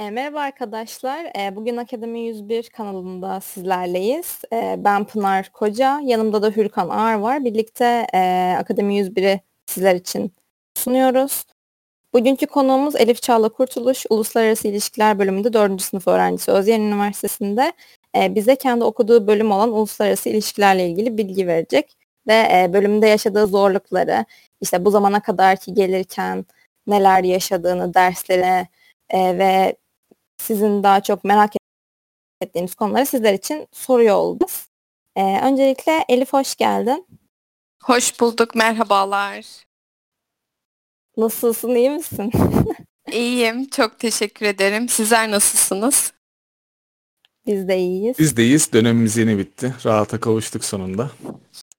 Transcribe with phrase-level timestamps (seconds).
[0.00, 1.24] E, merhaba arkadaşlar.
[1.38, 4.40] E, bugün Akademi 101 kanalında sizlerleyiz.
[4.52, 7.44] E, ben Pınar Koca, yanımda da Hürkan Ağar var.
[7.44, 10.32] Birlikte e, Akademi 101'i sizler için
[10.76, 11.44] sunuyoruz.
[12.14, 15.82] Bugünkü konuğumuz Elif Çağla Kurtuluş, Uluslararası İlişkiler bölümünde 4.
[15.82, 17.72] sınıf öğrencisi Özyeğin Üniversitesi'nde
[18.16, 21.96] e, bize kendi okuduğu bölüm olan Uluslararası İlişkilerle ilgili bilgi verecek.
[22.28, 24.24] Ve e, bölümde yaşadığı zorlukları,
[24.60, 26.44] işte bu zamana kadar ki gelirken
[26.86, 28.68] neler yaşadığını, derslerine
[29.10, 29.76] e, ve
[30.40, 31.52] sizin daha çok merak
[32.40, 34.50] ettiğiniz konuları sizler için soruyor olduk.
[35.16, 37.06] Ee, öncelikle Elif hoş geldin.
[37.82, 39.46] Hoş bulduk, merhabalar.
[41.16, 42.32] Nasılsın, iyi misin?
[43.12, 44.88] İyiyim, çok teşekkür ederim.
[44.88, 46.12] Sizler nasılsınız?
[47.46, 48.18] Biz de iyiyiz.
[48.18, 48.72] Biz de iyiyiz.
[48.72, 49.74] Dönemimiz yeni bitti.
[49.84, 51.10] Rahata kavuştuk sonunda.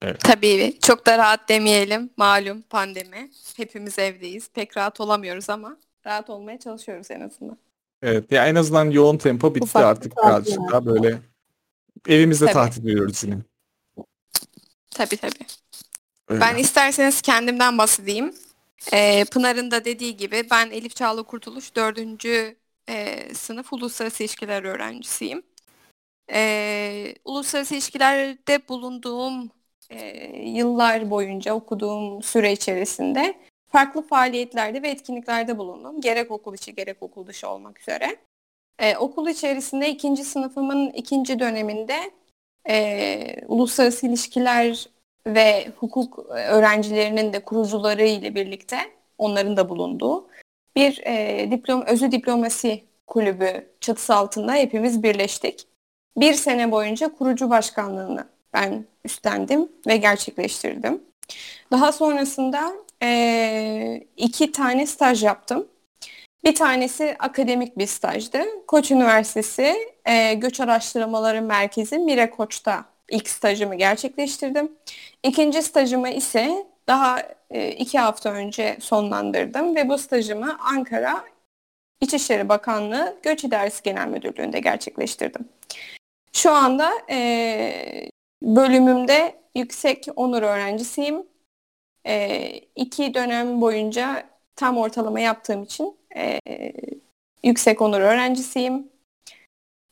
[0.02, 0.20] Evet.
[0.20, 2.10] Tabii çok da rahat demeyelim.
[2.18, 3.32] Malum pandemi.
[3.58, 4.50] Hepimiz evdeyiz.
[4.50, 7.58] Pek rahat olamıyoruz ama rahat olmaya çalışıyoruz en azından.
[8.02, 11.21] Evet ya en azından yoğun tempo bitti Ufak artık birazcık daha böyle
[12.07, 12.54] evimizde tabii.
[12.54, 13.38] tatil ediyoruz yine.
[14.91, 15.46] Tabii tabii.
[16.27, 16.41] Öyle.
[16.41, 18.34] Ben isterseniz kendimden bahsedeyim.
[18.94, 22.26] Ee, Pınar'ın da dediği gibi ben Elif Çağla Kurtuluş 4.
[22.90, 25.44] E, sınıf uluslararası ilişkiler öğrencisiyim.
[26.32, 29.52] Ee, uluslararası ilişkilerde bulunduğum
[29.90, 33.41] e, yıllar boyunca okuduğum süre içerisinde
[33.72, 36.02] farklı faaliyetlerde ve etkinliklerde bulundum.
[36.02, 38.16] Gerek okul içi gerek okul dışı olmak üzere.
[38.80, 42.12] Ee, okul içerisinde ikinci sınıfımın ikinci döneminde
[42.70, 44.90] e, uluslararası ilişkiler
[45.28, 48.78] ve hukuk öğrencilerinin de kurucuları ile birlikte
[49.18, 50.28] onların da bulunduğu
[50.76, 55.68] bir e, diplom özü diplomasi kulübü çatısı altında hepimiz birleştik.
[56.18, 61.02] Bir sene boyunca kurucu başkanlığını ben üstlendim ve gerçekleştirdim.
[61.72, 65.68] Daha sonrasında e, iki tane staj yaptım.
[66.44, 68.44] Bir tanesi akademik bir stajdı.
[68.68, 69.75] Koç Üniversitesi
[70.06, 74.72] e, Göç Araştırmaları Merkezi Mire Koç'ta ilk stajımı gerçekleştirdim.
[75.23, 81.23] İkinci stajımı ise daha e, iki hafta önce sonlandırdım ve bu stajımı Ankara
[82.01, 85.50] İçişleri Bakanlığı Göç İdaresi Genel Müdürlüğü'nde gerçekleştirdim.
[86.33, 88.09] Şu anda e,
[88.44, 91.23] bölümümde yüksek onur öğrencisiyim
[92.07, 96.39] e, iki dönem boyunca tam ortalama yaptığım için e,
[97.44, 98.88] yüksek onur öğrencisiyim.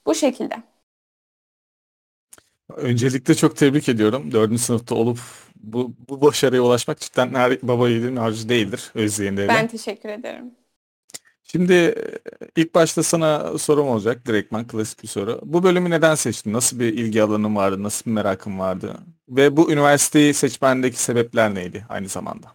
[0.05, 0.55] Bu şekilde.
[2.75, 4.31] Öncelikle çok tebrik ediyorum.
[4.31, 5.19] Dördüncü sınıfta olup
[5.55, 9.47] bu, bu başarıya ulaşmak cidden her baba yiğidin harcı değildir Özyeğin'de.
[9.47, 10.55] Ben teşekkür ederim.
[11.51, 11.95] Şimdi e,
[12.55, 14.25] ilk başta sana sorum olacak.
[14.25, 15.39] Direktman klasik bir soru.
[15.43, 16.53] Bu bölümü neden seçtin?
[16.53, 17.83] Nasıl bir ilgi alanın vardı?
[17.83, 18.97] Nasıl bir merakın vardı?
[19.29, 22.47] Ve bu üniversiteyi seçmendeki sebepler neydi aynı zamanda?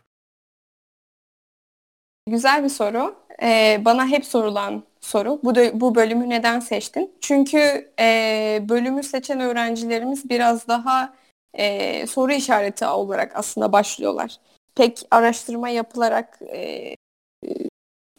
[2.29, 3.15] Güzel bir soru.
[3.43, 5.41] Ee, bana hep sorulan soru.
[5.43, 7.13] Bu, bu bölümü neden seçtin?
[7.21, 11.15] Çünkü e, bölümü seçen öğrencilerimiz biraz daha
[11.55, 14.37] e, soru işareti olarak aslında başlıyorlar.
[14.75, 16.95] Pek araştırma yapılarak e,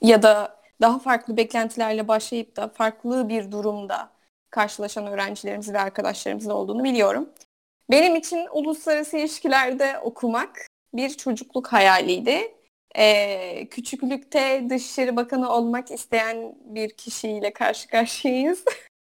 [0.02, 4.10] ya da daha farklı beklentilerle başlayıp da farklı bir durumda
[4.50, 7.30] karşılaşan öğrencilerimiz ve arkadaşlarımızın olduğunu biliyorum.
[7.92, 12.56] Benim için uluslararası ilişkilerde okumak bir çocukluk hayaliydi.
[12.98, 18.64] Ee, küçüklükte Dışişleri Bakanı olmak isteyen bir kişiyle karşı karşıyayız.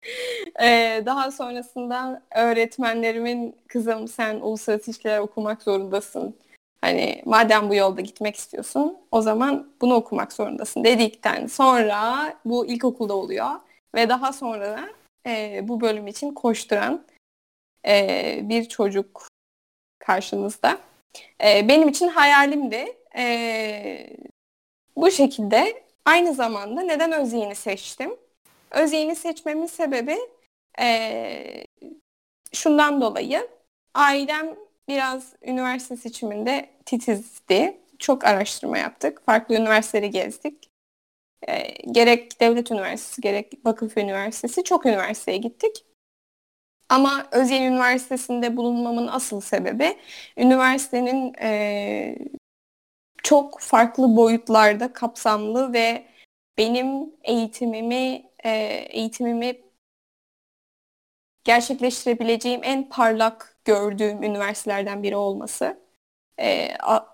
[0.62, 6.36] ee, daha sonrasında öğretmenlerimin kızım sen uluslararası ilişkiler okumak zorundasın
[6.82, 13.14] Hani madem bu yolda gitmek istiyorsun o zaman bunu okumak zorundasın dedikten sonra bu ilkokulda
[13.14, 13.50] oluyor
[13.94, 14.88] ve daha sonra da
[15.26, 17.04] e, bu bölüm için koşturan
[17.86, 19.28] e, bir çocuk
[19.98, 20.78] karşınızda.
[21.44, 22.96] E, benim için hayalimdi.
[23.16, 24.16] E,
[24.96, 28.16] bu şekilde aynı zamanda neden Özyeğin'i seçtim?
[28.70, 30.18] Özyeğin'i seçmemin sebebi
[30.80, 31.64] e,
[32.52, 33.48] şundan dolayı
[33.94, 34.56] ailem
[34.92, 37.78] biraz üniversite seçiminde titizdi.
[37.98, 39.22] Çok araştırma yaptık.
[39.26, 40.68] Farklı üniversiteleri gezdik.
[41.48, 45.84] E, gerek devlet üniversitesi gerek Vakıf Üniversitesi çok üniversiteye gittik.
[46.88, 49.96] Ama Özyeğin Üniversitesi'nde bulunmamın asıl sebebi
[50.36, 52.18] üniversitenin e,
[53.22, 56.06] çok farklı boyutlarda kapsamlı ve
[56.58, 58.50] benim eğitimimi e,
[58.90, 59.60] eğitimimi
[61.44, 65.76] gerçekleştirebileceğim en parlak gördüğüm üniversitelerden biri olması.
[66.40, 66.68] E,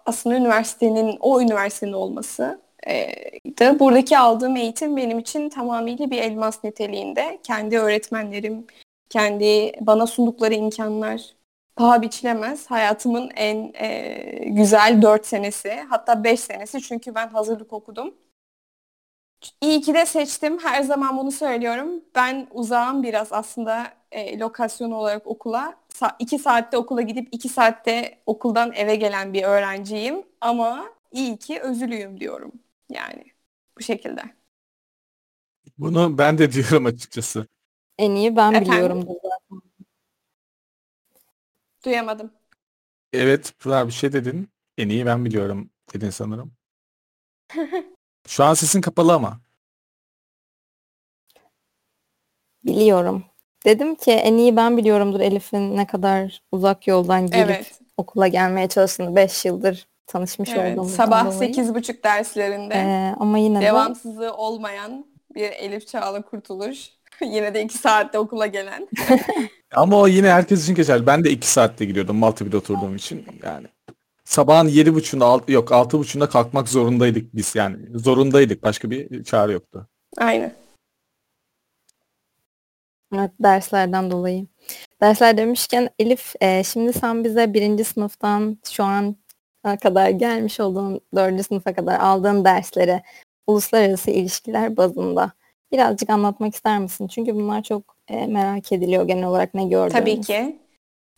[0.06, 3.14] aslında üniversitenin, o üniversitenin olması e,
[3.58, 7.38] da buradaki aldığım eğitim benim için tamamıyla bir elmas niteliğinde.
[7.42, 8.66] Kendi öğretmenlerim,
[9.10, 11.34] kendi bana sundukları imkanlar
[11.76, 12.70] paha biçilemez.
[12.70, 18.14] Hayatımın en e, güzel dört senesi, hatta beş senesi çünkü ben hazırlık okudum.
[19.60, 20.58] İyi ki de seçtim.
[20.62, 22.04] Her zaman bunu söylüyorum.
[22.14, 25.74] Ben uzağım biraz aslında e, lokasyon olarak okula.
[25.98, 30.26] Sa- iki saatte okula gidip iki saatte okuldan eve gelen bir öğrenciyim.
[30.40, 32.52] Ama iyi ki özülüyüm diyorum.
[32.90, 33.24] Yani
[33.78, 34.22] bu şekilde.
[35.78, 37.46] Bunu ben de diyorum açıkçası.
[37.98, 38.72] En iyi ben Efendim?
[38.72, 39.62] biliyorum zaten.
[41.84, 42.32] Duyamadım.
[43.12, 44.48] Evet Pınar bir şey dedin.
[44.78, 46.52] En iyi ben biliyorum dedin sanırım.
[48.28, 49.40] Şu an sesin kapalı ama.
[52.64, 53.24] Biliyorum.
[53.64, 57.81] Dedim ki en iyi ben biliyorumdur Elif'in ne kadar uzak yoldan gelip Evet.
[57.96, 60.78] okula gelmeye çalıştığını 5 yıldır tanışmış Evet.
[60.78, 66.90] olduğumuzdan Sabah sekiz buçuk derslerinde Ee, ama yine de devamsızlığı olmayan bir Elif Çağla Kurtuluş.
[67.22, 68.88] Yine de iki saatte okula gelen.
[69.75, 71.06] Ama o yine herkes için geçerli.
[71.06, 73.25] Ben de 2 saatte gidiyordum Maltepe'de oturduğum için.
[73.44, 73.66] Yani
[74.25, 77.76] sabahın yedi buçuğunda alt, yok altı buçuğunda kalkmak zorundaydık biz yani.
[77.94, 78.62] Zorundaydık.
[78.62, 79.87] Başka bir çare yoktu.
[80.16, 80.52] Aynen.
[83.14, 84.46] Evet, derslerden dolayı.
[85.02, 89.16] Dersler demişken Elif e, şimdi sen bize birinci sınıftan şu an
[89.76, 93.02] kadar gelmiş olduğun dördüncü sınıfa kadar aldığın dersleri
[93.46, 95.32] uluslararası ilişkiler bazında
[95.72, 97.06] birazcık anlatmak ister misin?
[97.06, 99.93] Çünkü bunlar çok e, merak ediliyor genel olarak ne gördüğünüz.
[99.93, 100.58] Tabii ki.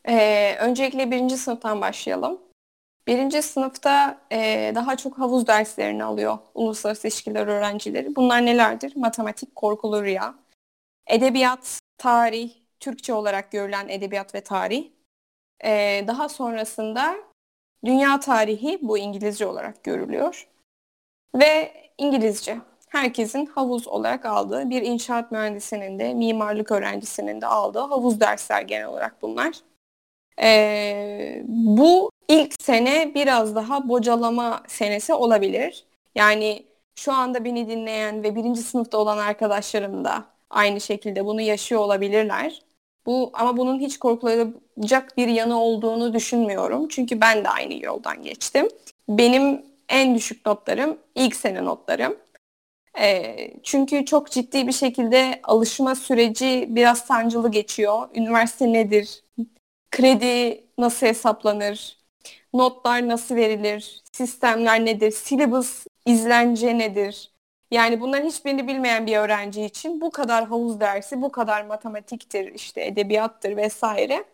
[0.08, 2.38] Ee, öncelikle birinci sınıftan başlayalım.
[3.06, 8.16] Birinci sınıfta e, daha çok havuz derslerini alıyor uluslararası ilişkiler öğrencileri.
[8.16, 8.92] Bunlar nelerdir?
[8.96, 10.34] Matematik, korkulu rüya,
[11.06, 12.50] edebiyat, tarih,
[12.80, 14.90] Türkçe olarak görülen edebiyat ve tarih.
[15.64, 17.16] Ee, daha sonrasında
[17.84, 20.48] dünya tarihi, bu İngilizce olarak görülüyor.
[21.34, 22.58] Ve İngilizce.
[22.88, 28.86] Herkesin havuz olarak aldığı, bir inşaat mühendisinin de, mimarlık öğrencisinin de aldığı havuz dersler genel
[28.86, 29.60] olarak bunlar.
[30.42, 35.84] Ee, bu ilk sene biraz daha bocalama senesi olabilir.
[36.14, 41.80] Yani şu anda beni dinleyen ve birinci sınıfta olan arkadaşlarım da aynı şekilde bunu yaşıyor
[41.80, 42.62] olabilirler.
[43.06, 46.88] Bu ama bunun hiç korkulacak bir yanı olduğunu düşünmüyorum.
[46.88, 48.68] Çünkü ben de aynı yoldan geçtim.
[49.08, 52.16] Benim en düşük notlarım ilk sene notlarım.
[53.00, 58.08] E, çünkü çok ciddi bir şekilde alışma süreci biraz sancılı geçiyor.
[58.14, 59.24] Üniversite nedir?
[59.90, 61.98] Kredi nasıl hesaplanır?
[62.54, 64.02] Notlar nasıl verilir?
[64.12, 65.10] Sistemler nedir?
[65.10, 67.29] Syllabus izlence nedir?
[67.70, 72.84] Yani bunların hiçbirini bilmeyen bir öğrenci için bu kadar havuz dersi, bu kadar matematiktir, işte
[72.84, 74.24] edebiyattır vesaire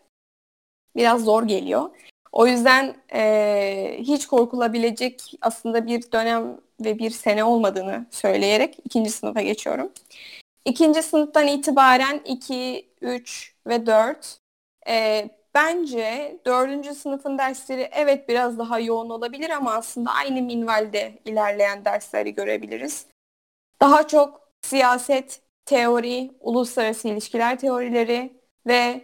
[0.95, 1.89] biraz zor geliyor.
[2.31, 9.41] O yüzden e, hiç korkulabilecek aslında bir dönem ve bir sene olmadığını söyleyerek ikinci sınıfa
[9.41, 9.91] geçiyorum.
[10.65, 14.37] İkinci sınıftan itibaren 2, 3 ve 4
[14.89, 21.85] e, bence dördüncü sınıfın dersleri evet biraz daha yoğun olabilir ama aslında aynı minvalde ilerleyen
[21.85, 23.05] dersleri görebiliriz.
[23.81, 28.33] Daha çok siyaset, teori, uluslararası ilişkiler teorileri
[28.67, 29.01] ve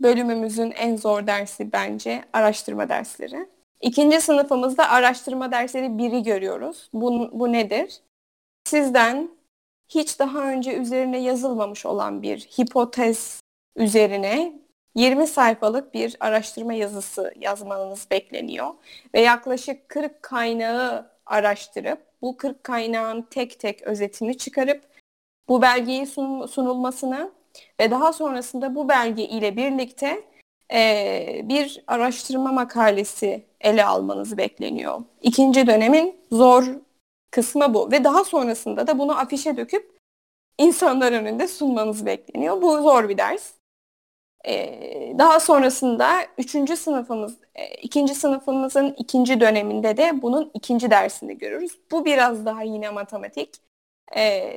[0.00, 3.48] bölümümüzün en zor dersi bence araştırma dersleri.
[3.80, 6.90] İkinci sınıfımızda araştırma dersleri biri görüyoruz.
[6.92, 8.00] Bu, bu nedir?
[8.64, 9.30] Sizden
[9.88, 13.40] hiç daha önce üzerine yazılmamış olan bir hipotez
[13.76, 14.62] üzerine
[14.94, 18.74] 20 sayfalık bir araştırma yazısı yazmanız bekleniyor
[19.14, 24.82] ve yaklaşık 40 kaynağı araştırıp bu 40 kaynağın tek tek özetini çıkarıp
[25.48, 27.30] bu belgeyi sun, sunulmasını
[27.80, 30.24] ve daha sonrasında bu belge ile birlikte
[30.72, 35.02] e, bir araştırma makalesi ele almanız bekleniyor.
[35.22, 36.64] İkinci dönemin zor
[37.30, 39.98] kısmı bu ve daha sonrasında da bunu afişe döküp
[40.58, 42.62] insanlar önünde sunmanız bekleniyor.
[42.62, 43.52] Bu zor bir ders.
[44.46, 51.78] Ee, daha sonrasında üçüncü sınıfımız, e, ikinci sınıfımızın ikinci döneminde de bunun ikinci dersini görürüz.
[51.90, 53.54] Bu biraz daha yine matematik
[54.16, 54.54] e,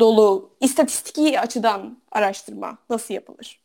[0.00, 3.60] dolu, istatistiki açıdan araştırma nasıl yapılır?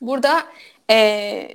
[0.00, 0.42] Burada
[0.90, 1.48] e,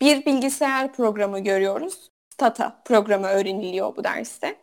[0.00, 2.10] bir bilgisayar programı görüyoruz.
[2.34, 4.56] Stata programı öğreniliyor bu derste.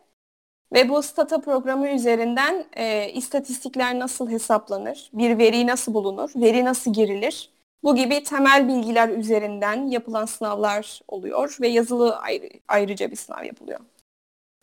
[0.72, 6.92] Ve bu Stata programı üzerinden e, istatistikler nasıl hesaplanır, bir veri nasıl bulunur, veri nasıl
[6.92, 13.44] girilir, bu gibi temel bilgiler üzerinden yapılan sınavlar oluyor ve yazılı ayrı, ayrıca bir sınav
[13.44, 13.80] yapılıyor.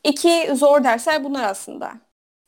[0.03, 1.93] İki zor dersler bunlar aslında.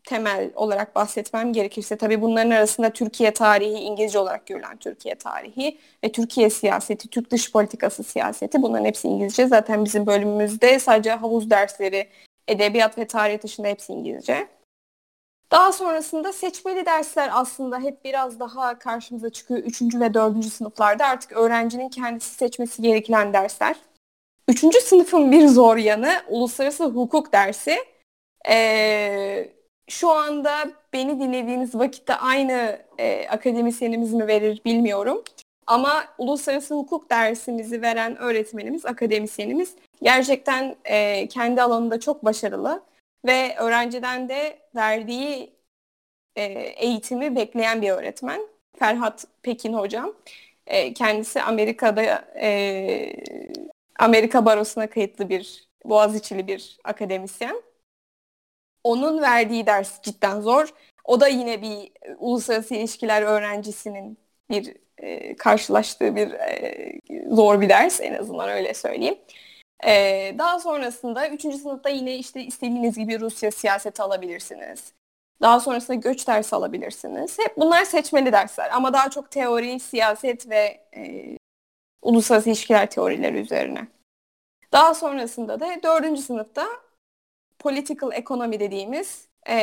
[0.08, 6.12] Temel olarak bahsetmem gerekirse tabii bunların arasında Türkiye tarihi, İngilizce olarak görülen Türkiye tarihi ve
[6.12, 9.48] Türkiye siyaseti, Türk dış politikası siyaseti bunların hepsi İngilizce.
[9.48, 12.10] Zaten bizim bölümümüzde sadece havuz dersleri,
[12.48, 14.48] edebiyat ve tarih dışında hepsi İngilizce.
[15.54, 19.60] Daha sonrasında seçmeli dersler aslında hep biraz daha karşımıza çıkıyor.
[19.60, 23.76] Üçüncü ve dördüncü sınıflarda artık öğrencinin kendisi seçmesi gereken dersler.
[24.48, 27.78] Üçüncü sınıfın bir zor yanı uluslararası hukuk dersi.
[28.50, 29.50] Ee,
[29.90, 35.24] şu anda beni dinlediğiniz vakitte aynı e, akademisyenimiz mi verir bilmiyorum.
[35.68, 42.82] Ama uluslararası hukuk dersimizi veren öğretmenimiz, akademisyenimiz gerçekten e, kendi alanında çok başarılı
[43.26, 45.54] ve öğrenciden de verdiği
[46.36, 46.44] e,
[46.78, 48.42] eğitimi bekleyen bir öğretmen.
[48.80, 50.14] Ferhat Pekin hocam.
[50.68, 52.02] E, kendisi Amerika'da
[52.42, 53.16] e,
[54.00, 57.62] Amerika Barosu'na kayıtlı bir Boğaziçi'li bir akademisyen.
[58.84, 60.74] Onun verdiği ders cidden zor.
[61.04, 64.18] O da yine bir uluslararası ilişkiler öğrencisinin
[64.50, 67.00] bir e, karşılaştığı bir e,
[67.30, 69.18] zor bir ders en azından öyle söyleyeyim.
[69.86, 71.42] E, daha sonrasında 3.
[71.42, 74.94] sınıfta yine işte istediğiniz gibi Rusya siyaseti alabilirsiniz.
[75.42, 77.40] Daha sonrasında göç dersi alabilirsiniz.
[77.40, 81.38] Hep bunlar seçmeli dersler ama daha çok teori, siyaset ve e,
[82.02, 83.88] uluslararası ilişkiler teorileri üzerine.
[84.72, 86.66] Daha sonrasında da dördüncü sınıfta
[87.60, 89.56] political economy dediğimiz e,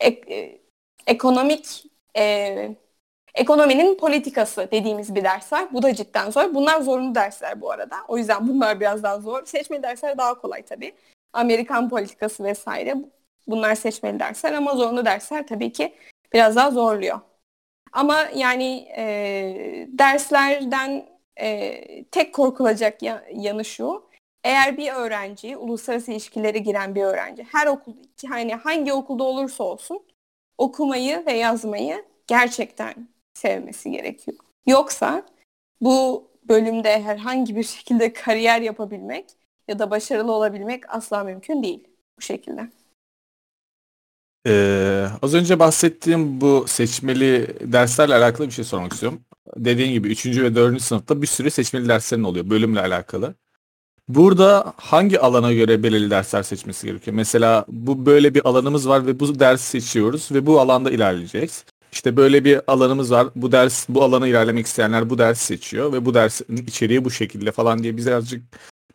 [0.00, 0.60] ek, e,
[1.06, 1.84] ekonomik
[2.16, 2.76] e,
[3.38, 5.68] ekonominin politikası dediğimiz bir ders var.
[5.72, 6.54] Bu da cidden zor.
[6.54, 7.96] Bunlar zorunlu dersler bu arada.
[8.08, 9.46] O yüzden bunlar biraz daha zor.
[9.46, 10.94] Seçmeli dersler daha kolay tabii.
[11.32, 12.94] Amerikan politikası vesaire.
[13.46, 15.94] Bunlar seçmeli dersler ama zorunlu dersler tabii ki
[16.32, 17.20] biraz daha zorluyor.
[17.92, 19.04] Ama yani e,
[19.88, 21.06] derslerden
[21.40, 24.08] e, tek korkulacak ya, yanı şu.
[24.44, 27.92] Eğer bir öğrenci, uluslararası ilişkilere giren bir öğrenci, her okul,
[28.28, 30.00] hani hangi okulda olursa olsun
[30.58, 32.94] okumayı ve yazmayı gerçekten
[33.38, 34.36] sevmesi gerekiyor.
[34.66, 35.26] Yoksa
[35.80, 39.24] bu bölümde herhangi bir şekilde kariyer yapabilmek
[39.68, 42.70] ya da başarılı olabilmek asla mümkün değil bu şekilde.
[44.46, 49.20] Ee, az önce bahsettiğim bu seçmeli derslerle alakalı bir şey sormak istiyorum.
[49.56, 50.26] Dediğin gibi 3.
[50.26, 50.82] ve 4.
[50.82, 53.34] sınıfta bir sürü seçmeli derslerin oluyor bölümle alakalı.
[54.08, 57.16] Burada hangi alana göre belirli dersler seçmesi gerekiyor?
[57.16, 61.64] Mesela bu böyle bir alanımız var ve bu dersi seçiyoruz ve bu alanda ilerleyeceğiz.
[61.92, 63.28] İşte böyle bir alanımız var.
[63.36, 67.52] Bu ders bu alana ilerlemek isteyenler bu dersi seçiyor ve bu dersin içeriği bu şekilde
[67.52, 68.42] falan diye bize azıcık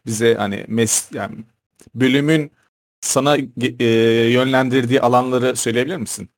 [0.05, 1.35] bize hani mes yani
[1.95, 2.51] bölümün
[3.01, 3.37] sana
[3.79, 3.85] e,
[4.31, 6.29] yönlendirdiği alanları söyleyebilir misin?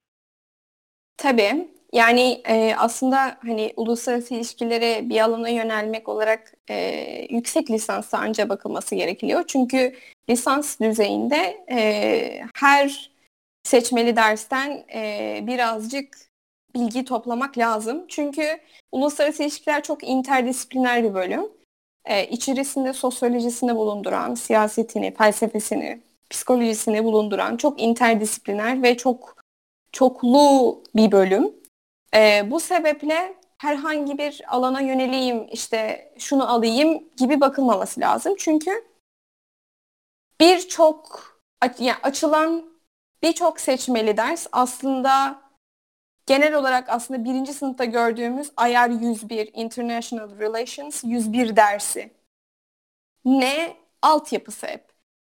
[1.18, 1.76] Tabii.
[1.94, 8.96] Yani e, aslında hani uluslararası ilişkilere bir alana yönelmek olarak e, yüksek lisansa anca bakılması
[8.96, 9.44] gerekiyor.
[9.48, 9.96] Çünkü
[10.30, 13.12] lisans düzeyinde e, her
[13.64, 16.18] seçmeli dersten e, birazcık
[16.76, 18.06] bilgi toplamak lazım.
[18.08, 18.60] Çünkü
[18.92, 21.44] uluslararası ilişkiler çok interdisipliner bir bölüm.
[22.06, 29.36] E, içerisinde sosyolojisini bulunduran, siyasetini, felsefesini, psikolojisini bulunduran çok interdisipliner ve çok
[29.92, 31.54] çoklu bir bölüm.
[32.16, 38.36] E, bu sebeple herhangi bir alana yöneleyim, işte şunu alayım gibi bakılmaması lazım.
[38.38, 38.72] Çünkü
[40.40, 41.26] birçok
[42.04, 42.76] açılan
[43.24, 45.45] birçok seçmeli ders aslında
[46.26, 52.12] genel olarak aslında birinci sınıfta gördüğümüz IR 101 International Relations 101 dersi.
[53.26, 53.76] Ne?
[54.02, 54.86] Altyapısı hep.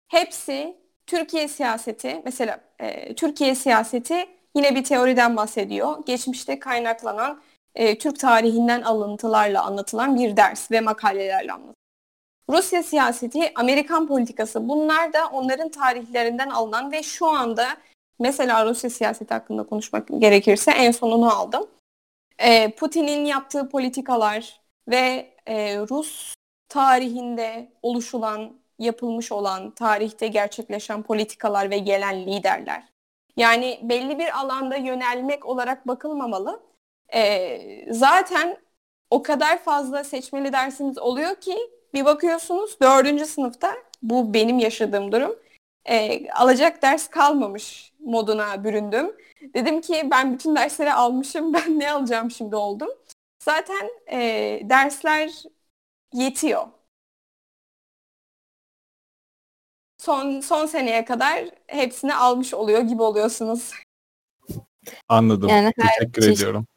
[0.08, 6.06] Hepsi Türkiye siyaseti, mesela e, Türkiye siyaseti yine bir teoriden bahsediyor.
[6.06, 7.42] Geçmişte kaynaklanan
[7.76, 11.74] e, Türk tarihinden alıntılarla anlatılan bir ders ve makalelerle anlatılıyor.
[12.50, 17.68] Rusya siyaseti, Amerikan politikası bunlar da onların tarihlerinden alınan ve şu anda
[18.20, 21.68] mesela Rusya siyaseti hakkında konuşmak gerekirse en sonunu aldım.
[22.40, 26.36] E, Putin'in yaptığı politikalar ve e, Rus
[26.70, 32.84] tarihinde oluşulan, yapılmış olan, tarihte gerçekleşen politikalar ve gelen liderler.
[33.38, 36.64] Yani belli bir alanda yönelmek olarak bakılmamalı.
[37.14, 38.58] E, zaten
[39.10, 41.58] o kadar fazla seçmeli dersiniz oluyor ki
[41.94, 45.36] bir bakıyorsunuz dördüncü sınıfta bu benim yaşadığım durum
[45.90, 49.16] e, alacak ders kalmamış moduna büründüm.
[49.54, 52.90] Dedim ki ben bütün dersleri almışım ben ne alacağım şimdi oldum.
[53.40, 54.20] Zaten e,
[54.64, 55.44] dersler
[56.14, 56.68] yetiyor.
[59.98, 63.72] Son son seneye kadar hepsini almış oluyor gibi oluyorsunuz.
[65.10, 65.50] Anladım.
[65.50, 66.68] Yani Teşekkür ediyorum.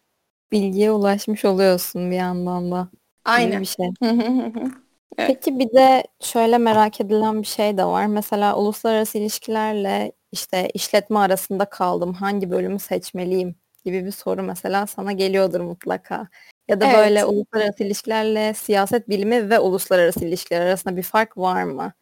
[0.52, 2.88] Bilgiye ulaşmış oluyorsun bir yandan da.
[3.24, 3.60] Aynen.
[3.60, 3.90] Bir şey.
[5.18, 5.28] Evet.
[5.28, 8.06] Peki bir de şöyle merak edilen bir şey de var.
[8.06, 12.12] Mesela uluslararası ilişkilerle işte işletme arasında kaldım.
[12.12, 16.28] Hangi bölümü seçmeliyim gibi bir soru mesela sana geliyordur mutlaka.
[16.68, 16.96] Ya da evet.
[16.96, 21.92] böyle uluslararası ilişkilerle siyaset bilimi ve uluslararası ilişkiler arasında bir fark var mı?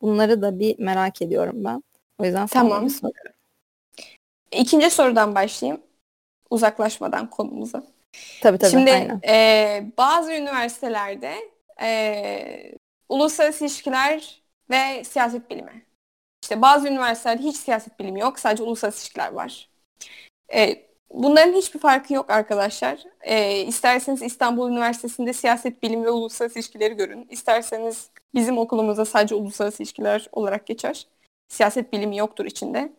[0.00, 1.82] Bunları da bir merak ediyorum ben.
[2.18, 2.90] O yüzden sana tamam.
[2.90, 3.32] soruyorum.
[4.52, 5.82] İkinci sorudan başlayayım.
[6.50, 7.82] Uzaklaşmadan konumuza.
[8.42, 8.70] Tabii tabii.
[8.70, 9.20] Şimdi aynen.
[9.28, 11.34] E, bazı üniversitelerde
[11.82, 12.72] e,
[13.08, 15.86] uluslararası ilişkiler ve siyaset bilimi
[16.42, 18.38] İşte bazı üniversitelerde hiç siyaset bilimi yok.
[18.38, 19.70] Sadece uluslararası ilişkiler var.
[20.54, 23.04] E, bunların hiçbir farkı yok arkadaşlar.
[23.20, 27.26] E, isterseniz İstanbul Üniversitesi'nde siyaset bilimi ve uluslararası ilişkileri görün.
[27.30, 31.06] İsterseniz bizim okulumuzda sadece uluslararası ilişkiler olarak geçer.
[31.48, 32.92] Siyaset bilimi yoktur içinde.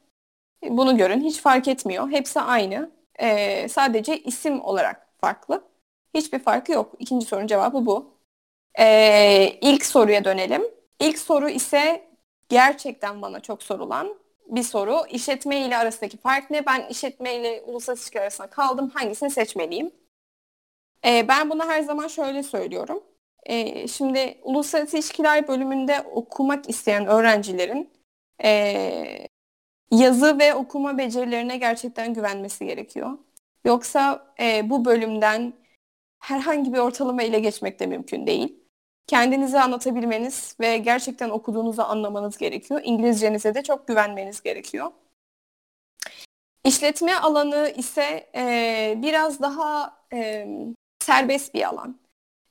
[0.69, 1.21] Bunu görün.
[1.21, 2.09] Hiç fark etmiyor.
[2.11, 2.91] Hepsi aynı.
[3.19, 5.63] E, sadece isim olarak farklı.
[6.13, 6.95] Hiçbir farkı yok.
[6.99, 8.14] İkinci sorunun cevabı bu.
[8.79, 10.63] E, ilk soruya dönelim.
[10.99, 12.07] İlk soru ise
[12.49, 14.15] gerçekten bana çok sorulan
[14.47, 15.05] bir soru.
[15.09, 16.65] İşletme ile arasındaki fark ne?
[16.65, 18.89] Ben işletme ile uluslararası ilişkiler arasında kaldım.
[18.89, 19.91] Hangisini seçmeliyim?
[21.05, 23.03] E, ben bunu her zaman şöyle söylüyorum.
[23.43, 27.89] E, şimdi uluslararası ilişkiler bölümünde okumak isteyen öğrencilerin
[28.43, 29.27] e,
[29.91, 33.17] yazı ve okuma becerilerine gerçekten güvenmesi gerekiyor.
[33.65, 35.53] Yoksa e, bu bölümden
[36.19, 38.64] herhangi bir ortalama ile geçmek de mümkün değil.
[39.07, 42.81] Kendinizi anlatabilmeniz ve gerçekten okuduğunuzu anlamanız gerekiyor.
[42.83, 44.91] İngilizcenize de çok güvenmeniz gerekiyor.
[46.63, 50.47] İşletme alanı ise e, biraz daha e,
[50.99, 51.99] serbest bir alan.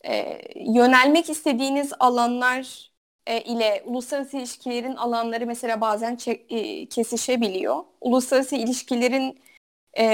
[0.04, 2.90] E, yönelmek istediğiniz alanlar
[3.26, 7.84] e, ile uluslararası ilişkilerin alanları mesela bazen e, kesişebiliyor.
[8.00, 9.40] Uluslararası ilişkilerin
[9.94, 10.04] e,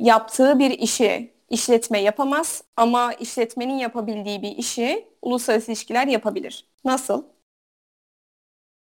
[0.00, 6.68] yaptığı bir işi işletme yapamaz ama işletmenin yapabildiği bir işi uluslararası ilişkiler yapabilir.
[6.84, 7.24] Nasıl?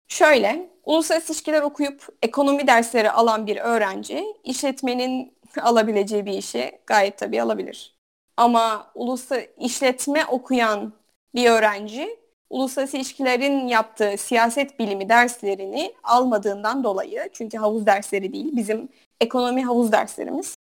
[0.08, 7.42] Şöyle, uluslararası ilişkiler okuyup ekonomi dersleri alan bir öğrenci işletmenin alabileceği bir işi gayet tabii
[7.42, 7.98] alabilir.
[8.38, 10.94] Ama uluslararası işletme okuyan
[11.36, 18.90] bir öğrenci uluslararası ilişkilerin yaptığı siyaset bilimi derslerini almadığından dolayı çünkü havuz dersleri değil bizim
[19.22, 20.56] ekonomi havuz derslerimiz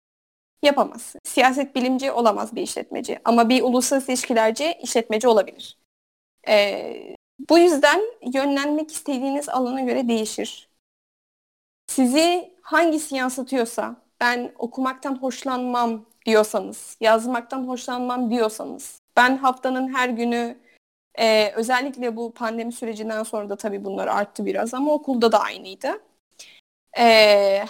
[0.62, 1.14] yapamaz.
[1.24, 5.78] Siyaset bilimci olamaz bir işletmeci ama bir uluslararası ilişkilerci işletmeci olabilir.
[6.48, 7.16] Ee,
[7.50, 8.00] bu yüzden
[8.34, 10.68] yönlenmek istediğiniz alana göre değişir.
[11.86, 20.58] Sizi hangisi yansıtıyorsa, ben okumaktan hoşlanmam diyorsanız, yazmaktan hoşlanmam diyorsanız, ben haftanın her günü
[21.18, 25.88] e, özellikle bu pandemi sürecinden sonra da tabii bunlar arttı biraz ama okulda da aynıydı.
[26.98, 27.04] E,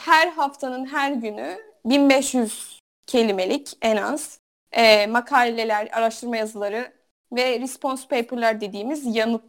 [0.00, 2.77] her haftanın her günü 1500
[3.08, 4.40] kelimelik en az
[4.72, 6.92] e, makaleler, araştırma yazıları
[7.32, 9.44] ve response paper'lar dediğimiz yanıt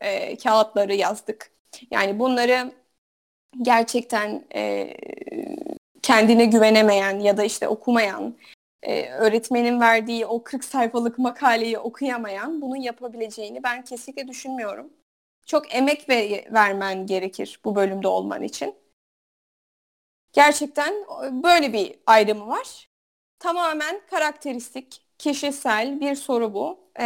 [0.00, 1.50] e, kağıtları yazdık.
[1.90, 2.72] Yani bunları
[3.62, 4.94] gerçekten e,
[6.02, 8.36] kendine güvenemeyen ya da işte okumayan,
[8.82, 14.90] e, öğretmenin verdiği o 40 sayfalık makaleyi okuyamayan bunun yapabileceğini ben kesinlikle düşünmüyorum.
[15.46, 18.74] Çok emek ve vermen gerekir bu bölümde olman için.
[20.36, 20.94] Gerçekten
[21.42, 22.88] böyle bir ayrımı var.
[23.38, 26.78] Tamamen karakteristik, kişisel bir soru bu.
[26.98, 27.04] Ee,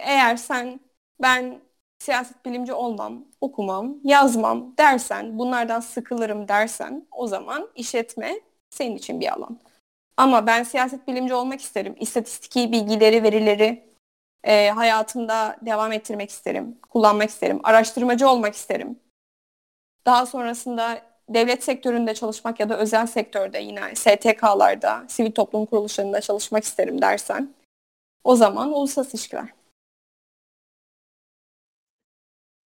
[0.00, 0.80] eğer sen
[1.22, 1.60] ben
[1.98, 9.32] siyaset bilimci olmam, okumam, yazmam dersen, bunlardan sıkılırım dersen o zaman işletme senin için bir
[9.32, 9.60] alan.
[10.16, 11.96] Ama ben siyaset bilimci olmak isterim.
[12.00, 13.88] İstatistiki bilgileri, verileri
[14.44, 16.78] e, hayatımda devam ettirmek isterim.
[16.90, 17.60] Kullanmak isterim.
[17.64, 19.00] Araştırmacı olmak isterim.
[20.06, 26.64] Daha sonrasında devlet sektöründe çalışmak ya da özel sektörde yine STK'larda, sivil toplum kuruluşlarında çalışmak
[26.64, 27.54] isterim dersen
[28.24, 29.48] o zaman uluslararası ilişkiler.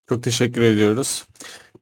[0.09, 1.27] Çok teşekkür ediyoruz.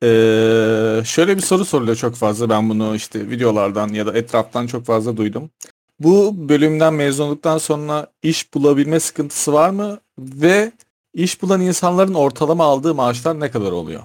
[0.03, 2.49] Ee, şöyle bir soru soruluyor çok fazla.
[2.49, 5.51] Ben bunu işte videolardan ya da etraftan çok fazla duydum.
[6.01, 10.01] Bu bölümden mezun olduktan sonra iş bulabilme sıkıntısı var mı?
[10.19, 10.73] Ve
[11.15, 14.03] iş bulan insanların ortalama aldığı maaşlar ne kadar oluyor?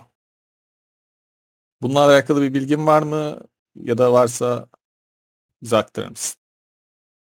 [1.81, 3.39] Bunlarla alakalı bir bilgin var mı?
[3.75, 4.67] Ya da varsa
[5.63, 6.35] bize aktarır mısın?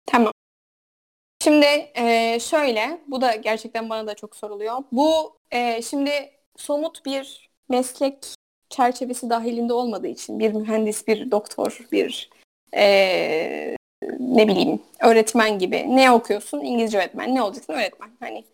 [0.06, 0.32] Tamam.
[1.42, 4.78] Şimdi e, şöyle, bu da gerçekten bana da çok soruluyor.
[4.92, 6.10] Bu e, şimdi
[6.56, 8.34] somut bir meslek
[8.70, 12.30] çerçevesi dahilinde olmadığı için bir mühendis, bir doktor, bir
[12.74, 13.76] e,
[14.18, 16.60] ne bileyim öğretmen gibi ne okuyorsun?
[16.60, 17.34] İngilizce öğretmen.
[17.34, 17.72] Ne olacaksın?
[17.72, 18.10] Öğretmen.
[18.20, 18.44] Hani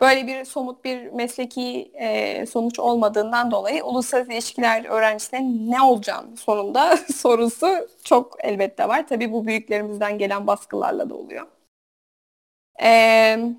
[0.00, 6.96] böyle bir somut bir mesleki e, sonuç olmadığından dolayı uluslararası ilişkiler öğrencisine ne olacağım sonunda
[7.14, 9.06] sorusu çok elbette var.
[9.08, 11.46] Tabii bu büyüklerimizden gelen baskılarla da oluyor.
[12.80, 13.56] Ee,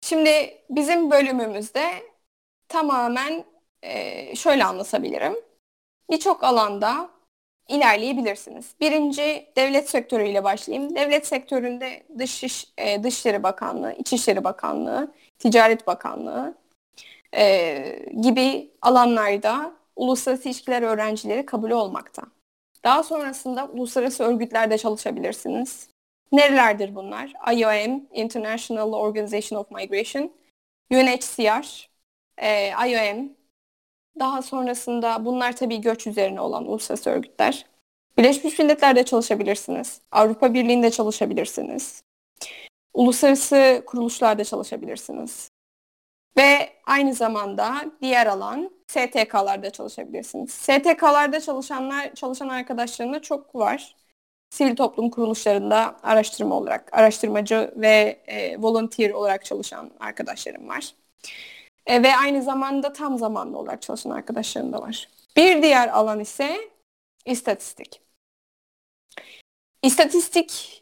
[0.00, 1.82] şimdi bizim bölümümüzde
[2.68, 3.44] tamamen
[3.82, 5.36] e, şöyle anlatabilirim.
[6.10, 7.10] Birçok alanda
[7.68, 8.74] ilerleyebilirsiniz.
[8.80, 10.96] Birinci devlet sektörüyle başlayayım.
[10.96, 16.54] Devlet sektöründe Dış İş, e, Dışişleri Bakanlığı, İçişleri Bakanlığı, Ticaret Bakanlığı
[17.36, 22.22] e, gibi alanlarda uluslararası ilişkiler öğrencileri kabul olmakta.
[22.84, 25.88] Daha sonrasında uluslararası örgütlerde çalışabilirsiniz.
[26.32, 27.32] Nerelerdir bunlar?
[27.52, 30.32] IOM, International Organization of Migration,
[30.90, 31.88] UNHCR,
[32.38, 33.35] e, IOM,
[34.18, 37.66] Daha sonrasında bunlar tabii göç üzerine olan uluslararası örgütler.
[38.18, 40.00] Birleşmiş Milletler'de çalışabilirsiniz.
[40.12, 42.02] Avrupa Birliği'nde çalışabilirsiniz.
[42.94, 45.50] Uluslararası kuruluşlarda çalışabilirsiniz.
[46.36, 50.50] Ve aynı zamanda diğer alan STK'larda çalışabilirsiniz.
[50.50, 53.96] STK'larda çalışanlar, çalışan arkadaşlarımda çok var.
[54.50, 60.94] Sivil toplum kuruluşlarında araştırma olarak, araştırmacı ve e, volunteer olarak çalışan arkadaşlarım var.
[61.86, 65.08] E, ve aynı zamanda tam zamanlı olarak çalışan arkadaşlarım da var.
[65.36, 66.56] Bir diğer alan ise
[67.24, 68.00] istatistik.
[69.82, 70.80] İstatistik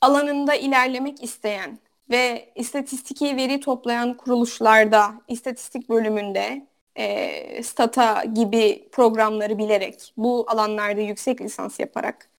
[0.00, 1.78] alanında ilerlemek isteyen
[2.10, 11.40] ve istatistiki veri toplayan kuruluşlarda, istatistik bölümünde e, Stata gibi programları bilerek, bu alanlarda yüksek
[11.40, 12.30] lisans yaparak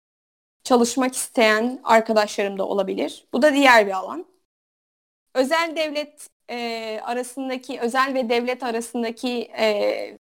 [0.64, 3.28] çalışmak isteyen arkadaşlarım da olabilir.
[3.34, 4.26] Bu da diğer bir alan.
[5.34, 10.18] Özel devlet e, arasındaki, özel ve devlet arasındaki e,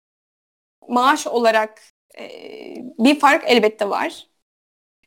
[0.87, 1.81] maaş olarak
[2.19, 2.29] e,
[2.99, 4.27] bir fark elbette var.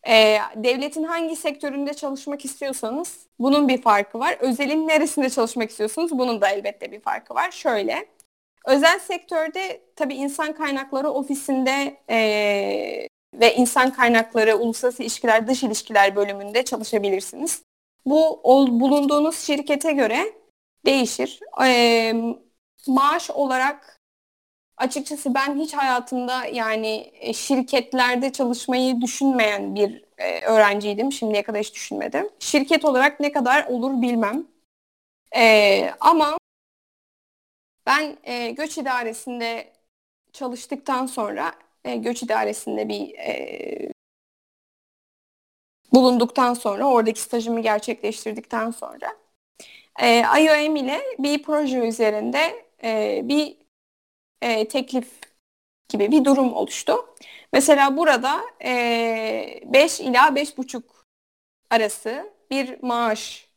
[0.09, 4.37] E, devletin hangi sektöründe çalışmak istiyorsanız bunun bir farkı var.
[4.41, 7.51] Özelin neresinde çalışmak istiyorsunuz bunun da elbette bir farkı var.
[7.51, 8.07] Şöyle,
[8.67, 16.65] özel sektörde tabii insan kaynakları ofisinde e, ve insan kaynakları uluslararası ilişkiler dış ilişkiler bölümünde
[16.65, 17.63] çalışabilirsiniz.
[18.07, 20.44] Bu ol, bulunduğunuz şirkete göre
[20.87, 21.41] değişir.
[21.65, 22.15] E,
[22.87, 24.01] maaş olarak
[24.77, 31.13] açıkçası ben hiç hayatımda yani e, şirketlerde çalışmayı düşünmeyen bir e, öğrenciydim.
[31.13, 32.31] Şimdiye kadar hiç düşünmedim.
[32.39, 34.47] Şirket olarak ne kadar olur bilmem.
[35.37, 36.39] E, ama
[37.87, 39.73] ben e, göç idaresinde
[40.33, 43.93] çalıştıktan sonra e, göç idaresinde bir e,
[45.93, 49.17] bulunduktan sonra oradaki stajımı gerçekleştirdikten sonra
[50.01, 53.57] e, IOM ile bir proje üzerinde e, bir
[54.43, 55.21] e, teklif
[55.89, 57.07] gibi bir durum oluştu.
[57.53, 60.83] Mesela burada e, 5 ila 5,5
[61.71, 63.49] arası bir maaş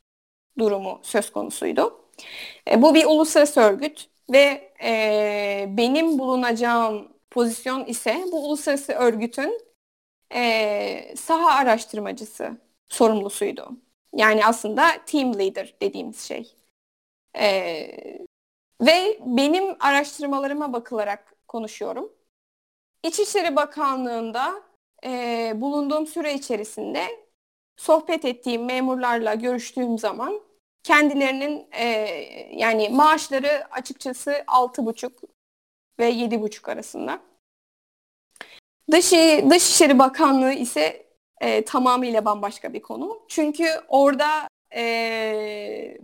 [0.59, 2.05] durumu söz konusuydu.
[2.71, 9.61] E, bu bir uluslararası örgüt ve e, benim bulunacağım pozisyon ise bu uluslararası örgütün
[10.33, 12.57] e, saha araştırmacısı
[12.89, 13.86] sorumlusuydu.
[14.17, 16.55] Yani aslında team leader dediğimiz şey.
[17.39, 18.19] Ee,
[18.81, 22.11] ve benim araştırmalarıma bakılarak konuşuyorum.
[23.03, 24.63] İçişleri Bakanlığı'nda
[25.03, 27.07] e, bulunduğum süre içerisinde
[27.77, 30.41] sohbet ettiğim memurlarla görüştüğüm zaman
[30.83, 31.85] kendilerinin e,
[32.51, 35.11] yani maaşları açıkçası 6,5
[35.99, 37.21] ve 7,5 arasında.
[38.91, 41.06] Dışı, Dışişleri Bakanlığı ise
[41.41, 43.19] e, tamamıyla bambaşka bir konu.
[43.27, 45.97] Çünkü orada e,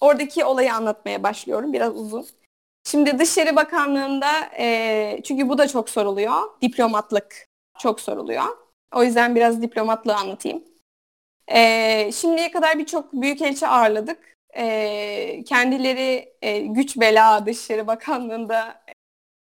[0.00, 1.72] oradaki olayı anlatmaya başlıyorum.
[1.72, 2.26] Biraz uzun.
[2.84, 6.42] Şimdi Dışişleri Bakanlığı'nda e, çünkü bu da çok soruluyor.
[6.62, 7.46] Diplomatlık
[7.78, 8.44] çok soruluyor.
[8.94, 10.64] O yüzden biraz diplomatlığı anlatayım.
[11.48, 14.36] E, şimdiye kadar birçok büyükelçi ağırladık.
[14.56, 18.84] E, kendileri e, güç bela Dışişleri Bakanlığı'nda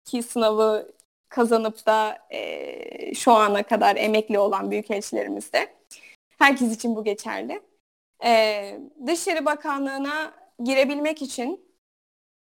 [0.05, 0.93] ki sınavı
[1.29, 5.75] kazanıp da e, şu ana kadar emekli olan büyükelçilerimiz de.
[6.39, 7.61] Herkes için bu geçerli.
[8.25, 10.33] E, Dışişleri Bakanlığı'na
[10.65, 11.69] girebilmek için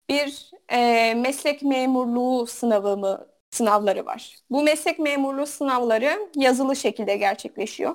[0.09, 4.37] bir e, meslek memurluğu sınavı mı, sınavları var.
[4.51, 7.95] Bu meslek memurluğu sınavları yazılı şekilde gerçekleşiyor.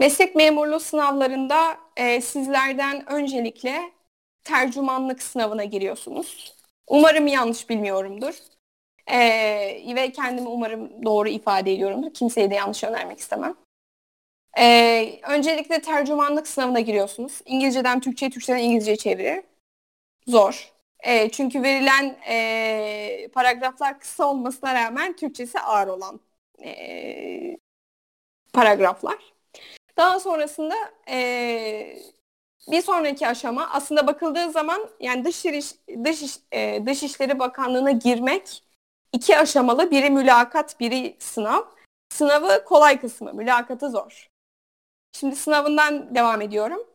[0.00, 3.92] Meslek memurluğu sınavlarında e, sizlerden öncelikle
[4.44, 6.54] tercümanlık sınavına giriyorsunuz.
[6.86, 8.34] Umarım yanlış bilmiyorumdur.
[9.06, 12.14] Ee, ve kendimi umarım doğru ifade ediyorumdur.
[12.14, 13.54] Kimseye de yanlış önermek istemem.
[14.58, 17.40] Ee, öncelikle tercümanlık sınavına giriyorsunuz.
[17.44, 19.42] İngilizceden Türkçe'ye, Türkçeden İngilizce'ye çeviri.
[20.26, 20.72] Zor.
[21.00, 26.20] E, çünkü verilen e, paragraflar kısa olmasına rağmen Türkçesi ağır olan
[26.64, 27.56] e,
[28.52, 29.18] paragraflar.
[29.96, 30.74] Daha sonrasında
[31.10, 31.96] e,
[32.70, 37.90] bir sonraki aşama aslında bakıldığı zaman yani dış, iş, dış, iş, e, dış işleri bakanlığına
[37.90, 38.62] girmek
[39.12, 39.90] iki aşamalı.
[39.90, 41.62] Biri mülakat, biri sınav.
[42.12, 44.28] Sınavı kolay kısmı, mülakatı zor.
[45.12, 46.86] Şimdi sınavından devam ediyorum.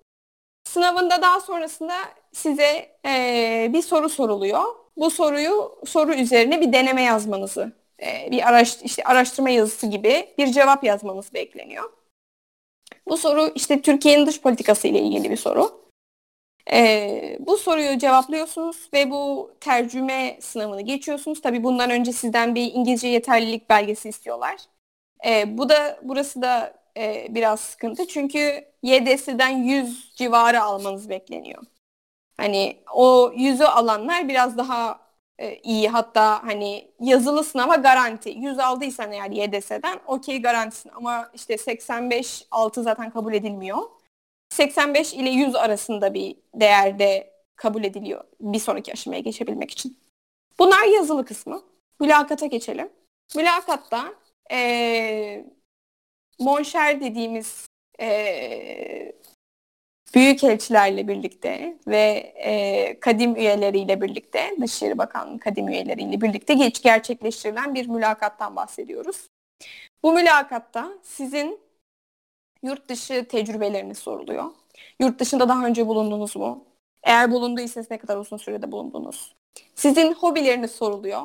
[0.64, 1.94] Sınavında daha sonrasında
[2.34, 4.64] size e, bir soru soruluyor.
[4.98, 10.48] Bu soruyu soru üzerine bir deneme yazmanızı, e, bir araş, işte araştırma yazısı gibi bir
[10.48, 11.92] cevap yazmanız bekleniyor.
[13.08, 15.85] Bu soru işte Türkiye'nin dış politikası ile ilgili bir soru.
[16.72, 21.42] Ee, bu soruyu cevaplıyorsunuz ve bu tercüme sınavını geçiyorsunuz.
[21.42, 24.56] Tabii bundan önce sizden bir İngilizce yeterlilik belgesi istiyorlar.
[25.26, 31.64] Ee, bu da burası da e, biraz sıkıntı çünkü YDS'den 100 civarı almanız bekleniyor.
[32.38, 35.00] Hani o yüzü alanlar biraz daha
[35.40, 35.90] e, iyi.
[35.90, 38.30] Hatta hani yazılı sınava garanti.
[38.30, 40.92] 100 aldıysan eğer YDS'den okey garantisin.
[40.96, 43.80] Ama işte 85 altı zaten kabul edilmiyor.
[44.56, 50.00] 85 ile 100 arasında bir değerde kabul ediliyor bir sonraki aşamaya geçebilmek için.
[50.60, 51.62] Bunlar yazılı kısmı.
[52.00, 52.90] Mülakata geçelim.
[53.36, 54.14] Mülakatta
[54.52, 55.46] e,
[56.40, 57.68] monşer dediğimiz
[58.00, 59.14] e,
[60.16, 67.76] büyük elçilerle birlikte ve e, kadim üyeleriyle birlikte, Dışişleri Bakanlığı kadim üyeleriyle birlikte geç gerçekleştirilen
[67.76, 69.30] bir mülakattan bahsediyoruz.
[70.04, 71.65] Bu mülakatta sizin
[72.64, 74.46] yurt dışı tecrübeleriniz soruluyor.
[75.00, 76.66] Yurt dışında daha önce bulundunuz mu?
[77.04, 79.36] Eğer bulunduysanız ne kadar uzun sürede bulundunuz?
[79.76, 81.22] Sizin hobileriniz soruluyor.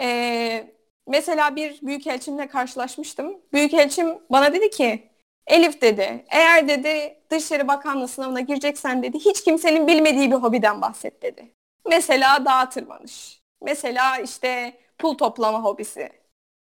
[0.00, 0.74] Ee,
[1.08, 3.36] mesela bir büyükelçimle karşılaşmıştım.
[3.52, 5.10] Büyükelçim bana dedi ki
[5.46, 11.22] Elif dedi eğer dedi Dışişleri Bakanlığı sınavına gireceksen dedi hiç kimsenin bilmediği bir hobiden bahset
[11.22, 11.52] dedi.
[11.88, 13.42] Mesela dağ tırmanış.
[13.62, 16.23] Mesela işte pul toplama hobisi.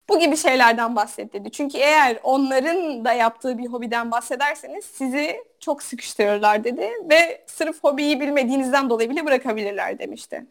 [0.09, 1.51] Bu gibi şeylerden bahset dedi.
[1.51, 8.21] Çünkü eğer onların da yaptığı bir hobiden bahsederseniz sizi çok sıkıştırırlar dedi ve sırf hobiyi
[8.21, 10.47] bilmediğinizden dolayı bile bırakabilirler demişti.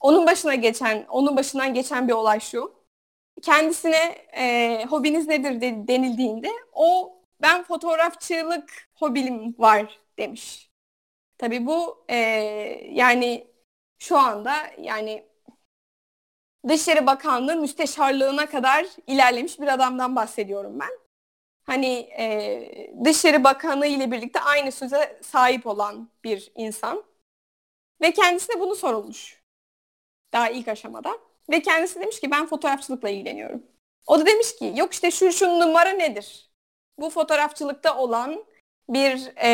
[0.00, 2.74] Onun başına geçen, onun başından geçen bir olay şu.
[3.42, 10.70] Kendisine e, hobiniz nedir de, denildiğinde o ben fotoğrafçılık hobim var demiş.
[11.38, 12.16] Tabii bu e,
[12.90, 13.46] yani
[13.98, 15.24] şu anda yani
[16.68, 20.98] Dışişleri Bakanlığı müsteşarlığına kadar ilerlemiş bir adamdan bahsediyorum ben.
[21.64, 27.04] Hani e, Dışişleri Bakanlığı ile birlikte aynı söze sahip olan bir insan.
[28.00, 29.42] Ve kendisine bunu sorulmuş.
[30.32, 31.18] Daha ilk aşamada.
[31.50, 33.62] Ve kendisi demiş ki ben fotoğrafçılıkla ilgileniyorum.
[34.06, 36.50] O da demiş ki yok işte şu şu numara nedir?
[36.98, 38.44] Bu fotoğrafçılıkta olan
[38.88, 39.50] bir e,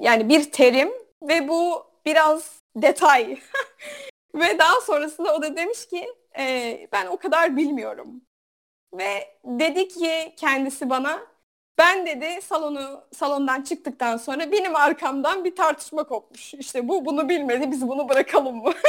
[0.00, 3.38] yani bir terim ve bu biraz detay.
[4.34, 8.22] ve daha sonrasında o da demiş ki e, ben o kadar bilmiyorum.
[8.94, 11.20] Ve dedi ki kendisi bana
[11.78, 16.54] ben dedi salonu salondan çıktıktan sonra benim arkamdan bir tartışma kopmuş.
[16.54, 18.72] İşte bu bunu bilmedi biz bunu bırakalım mı?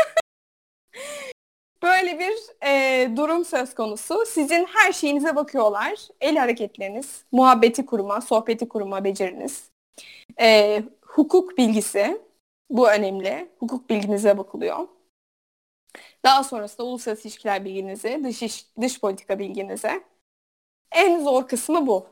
[1.84, 4.26] Böyle bir e, durum söz konusu.
[4.26, 6.08] Sizin her şeyinize bakıyorlar.
[6.22, 9.70] El hareketleriniz, muhabbeti kurma, sohbeti kurma beceriniz.
[10.40, 12.22] E, hukuk bilgisi,
[12.70, 13.50] bu önemli.
[13.60, 14.88] Hukuk bilginize bakılıyor.
[16.24, 20.04] Daha sonrasında uluslararası ilişkiler bilginize, dış, iş, dış politika bilginize.
[20.92, 22.08] En zor kısmı bu.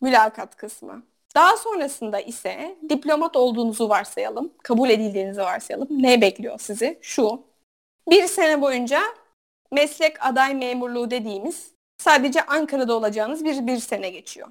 [0.00, 1.02] Mülakat kısmı.
[1.34, 5.88] Daha sonrasında ise diplomat olduğunuzu varsayalım, kabul edildiğinizi varsayalım.
[5.90, 6.98] Ne bekliyor sizi?
[7.02, 7.42] Şu,
[8.10, 9.02] bir sene boyunca
[9.72, 14.48] meslek aday memurluğu dediğimiz sadece Ankara'da olacağınız bir, bir sene geçiyor.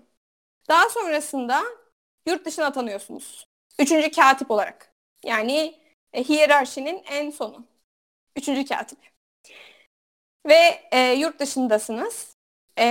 [0.69, 1.63] Daha sonrasında
[2.27, 3.47] yurt dışına atanıyorsunuz.
[3.79, 4.93] Üçüncü katip olarak.
[5.23, 5.75] Yani
[6.13, 7.65] e, hiyerarşinin en sonu.
[8.35, 8.99] Üçüncü katip.
[10.47, 12.37] Ve e, yurt dışındasınız.
[12.77, 12.85] E,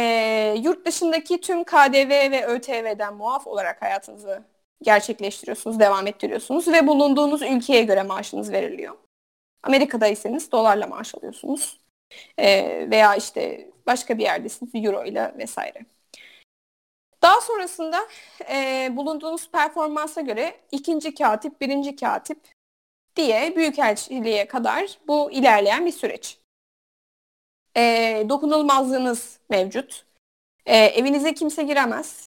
[0.62, 4.42] yurt dışındaki tüm KDV ve ÖTV'den muaf olarak hayatınızı
[4.83, 8.96] gerçekleştiriyorsunuz, devam ettiriyorsunuz ve bulunduğunuz ülkeye göre maaşınız veriliyor.
[9.62, 11.81] Amerika'daysanız dolarla maaş alıyorsunuz.
[12.38, 15.87] E, veya işte başka bir yerdesiniz euro ile vesaire.
[17.22, 17.98] Daha sonrasında
[18.50, 22.38] e, bulunduğunuz performansa göre ikinci katip, birinci katip
[23.16, 26.38] diye büyükelçiliğe kadar bu ilerleyen bir süreç.
[27.77, 30.05] E, dokunulmazlığınız mevcut.
[30.66, 32.27] E, evinize kimse giremez.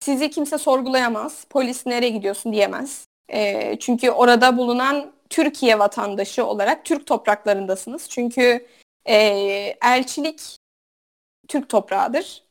[0.00, 1.44] Sizi kimse sorgulayamaz.
[1.50, 3.06] Polis nereye gidiyorsun diyemez.
[3.28, 8.08] E, çünkü orada bulunan Türkiye vatandaşı olarak Türk topraklarındasınız.
[8.08, 8.66] Çünkü
[9.04, 9.16] e,
[9.84, 10.56] elçilik
[11.48, 12.42] Türk toprağıdır.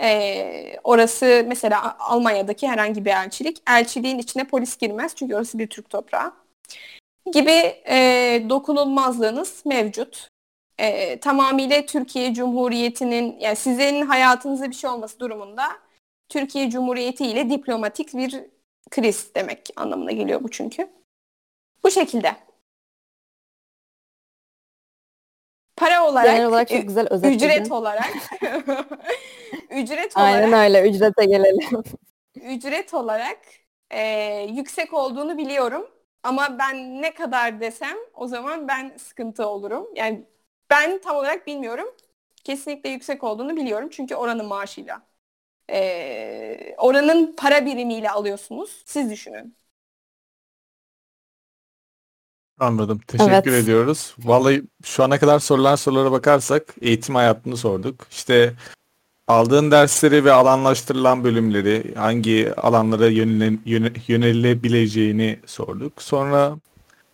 [0.00, 3.62] E, orası mesela Almanya'daki herhangi bir elçilik.
[3.68, 6.43] Elçiliğin içine polis girmez çünkü orası bir Türk toprağı.
[7.32, 7.50] Gibi
[7.88, 10.28] e, dokunulmazlığınız mevcut.
[10.78, 15.64] E, tamamıyla Türkiye Cumhuriyeti'nin yani sizin hayatınızda bir şey olması durumunda
[16.28, 18.40] Türkiye Cumhuriyeti ile diplomatik bir
[18.90, 20.90] kriz demek anlamına geliyor bu çünkü.
[21.84, 22.36] Bu şekilde.
[25.76, 27.36] Para olarak, Genel olarak çok güzel özetledin.
[27.36, 28.10] ücret olarak,
[29.70, 31.82] ücret Aynen olarak, öyle ücrete gelelim.
[32.34, 33.38] ücret olarak
[33.90, 34.02] e,
[34.50, 35.93] yüksek olduğunu biliyorum.
[36.24, 39.88] Ama ben ne kadar desem o zaman ben sıkıntı olurum.
[39.96, 40.26] Yani
[40.70, 41.88] ben tam olarak bilmiyorum.
[42.44, 43.90] Kesinlikle yüksek olduğunu biliyorum.
[43.92, 45.02] Çünkü oranın maaşıyla.
[45.70, 48.82] E, oranın para birimiyle alıyorsunuz.
[48.86, 49.56] Siz düşünün.
[52.58, 53.00] Anladım.
[53.08, 53.52] Teşekkür Evet.
[53.52, 54.14] ediyoruz.
[54.18, 58.06] Vallahi şu ana kadar sorulan sorulara bakarsak eğitim hayatını sorduk.
[58.10, 58.54] İşte
[59.28, 66.02] aldığın dersleri ve alanlaştırılan bölümleri, hangi alanlara yönelen, yöne- yönelilebileceğini sorduk.
[66.02, 66.56] Sonra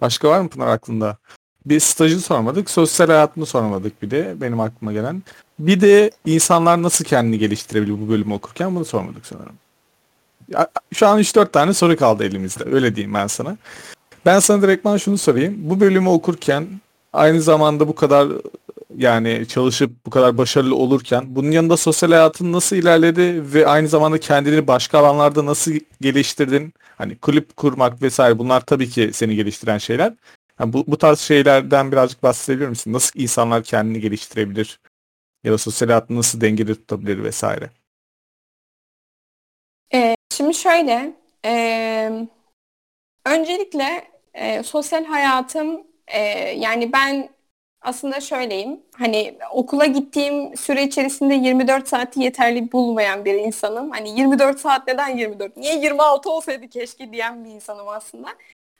[0.01, 1.17] başka var mı Pınar aklında?
[1.67, 2.71] Bir stajı sormadık.
[2.71, 5.23] Sosyal hayatını sormadık bir de benim aklıma gelen.
[5.59, 9.55] Bir de insanlar nasıl kendini geliştirebilir bu bölümü okurken bunu sormadık sanırım.
[10.95, 12.65] Şu an 3-4 tane soru kaldı elimizde.
[12.65, 13.57] Öyle diyeyim ben sana.
[14.27, 15.55] Ben sana direktman şunu sorayım.
[15.59, 16.67] Bu bölümü okurken
[17.13, 18.29] aynı zamanda bu kadar
[18.97, 24.21] yani çalışıp bu kadar başarılı olurken bunun yanında sosyal hayatın nasıl ilerledi ve aynı zamanda
[24.21, 26.75] kendini başka alanlarda nasıl geliştirdin?
[26.99, 30.15] Hani kulüp kurmak vesaire bunlar tabii ki seni geliştiren şeyler.
[30.61, 32.93] Yani bu, bu tarz şeylerden birazcık bahsedebilir misin?
[32.93, 34.81] Nasıl insanlar kendini geliştirebilir?
[35.45, 37.71] Ya da sosyal hayatını nasıl dengede tutabilir vesaire?
[39.95, 41.13] Ee, şimdi şöyle,
[41.45, 42.29] e,
[43.27, 46.21] öncelikle e, sosyal hayatım e,
[46.59, 47.29] yani ben
[47.81, 48.81] aslında şöyleyim.
[48.93, 53.91] Hani okula gittiğim süre içerisinde 24 saati yeterli bulmayan bir insanım.
[53.91, 55.57] Hani 24 saat neden 24?
[55.57, 58.29] Niye 26 olsaydı keşke diyen bir insanım aslında.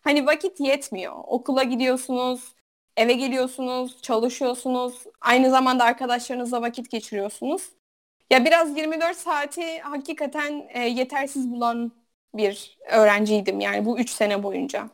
[0.03, 1.15] Hani vakit yetmiyor.
[1.27, 2.55] Okula gidiyorsunuz,
[2.97, 5.05] eve geliyorsunuz, çalışıyorsunuz.
[5.21, 7.71] Aynı zamanda arkadaşlarınızla vakit geçiriyorsunuz.
[8.31, 11.93] Ya biraz 24 saati hakikaten e, yetersiz bulan
[12.35, 14.89] bir öğrenciydim yani bu 3 sene boyunca.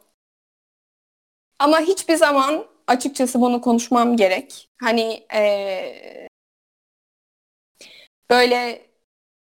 [1.58, 4.68] Ama hiçbir zaman açıkçası bunu konuşmam gerek.
[4.80, 6.28] Hani e,
[8.30, 8.86] böyle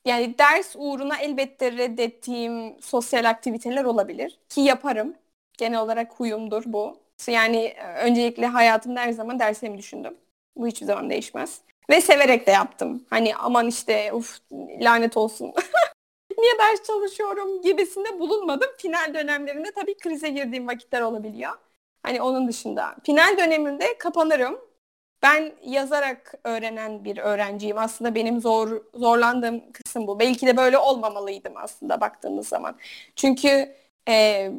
[0.07, 5.15] yani ders uğruna elbette reddettiğim sosyal aktiviteler olabilir ki yaparım.
[5.59, 7.01] Genel olarak huyumdur bu.
[7.29, 7.75] Yani
[8.05, 10.19] öncelikle hayatımda her zaman derslerimi düşündüm.
[10.57, 11.61] Bu hiçbir zaman değişmez.
[11.91, 13.07] Ve severek de yaptım.
[13.11, 14.39] Hani aman işte uf
[14.81, 15.53] lanet olsun.
[16.39, 18.69] Niye ders çalışıyorum gibisinde bulunmadım.
[18.79, 21.53] Final dönemlerinde tabii krize girdiğim vakitler olabiliyor.
[22.03, 22.97] Hani onun dışında.
[23.05, 24.61] Final döneminde kapanırım.
[25.23, 27.79] Ben yazarak öğrenen bir öğrenciyim.
[27.79, 30.19] Aslında benim zor zorlandığım kısım bu.
[30.21, 32.77] Belki de böyle olmamalıydım aslında baktığımız zaman.
[33.17, 33.75] Çünkü
[34.09, 34.51] e,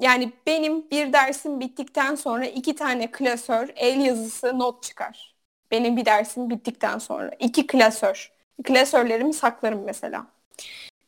[0.00, 5.36] yani benim bir dersim bittikten sonra iki tane klasör el yazısı not çıkar.
[5.70, 7.30] Benim bir dersim bittikten sonra.
[7.38, 8.32] iki klasör.
[8.64, 10.26] Klasörlerimi saklarım mesela.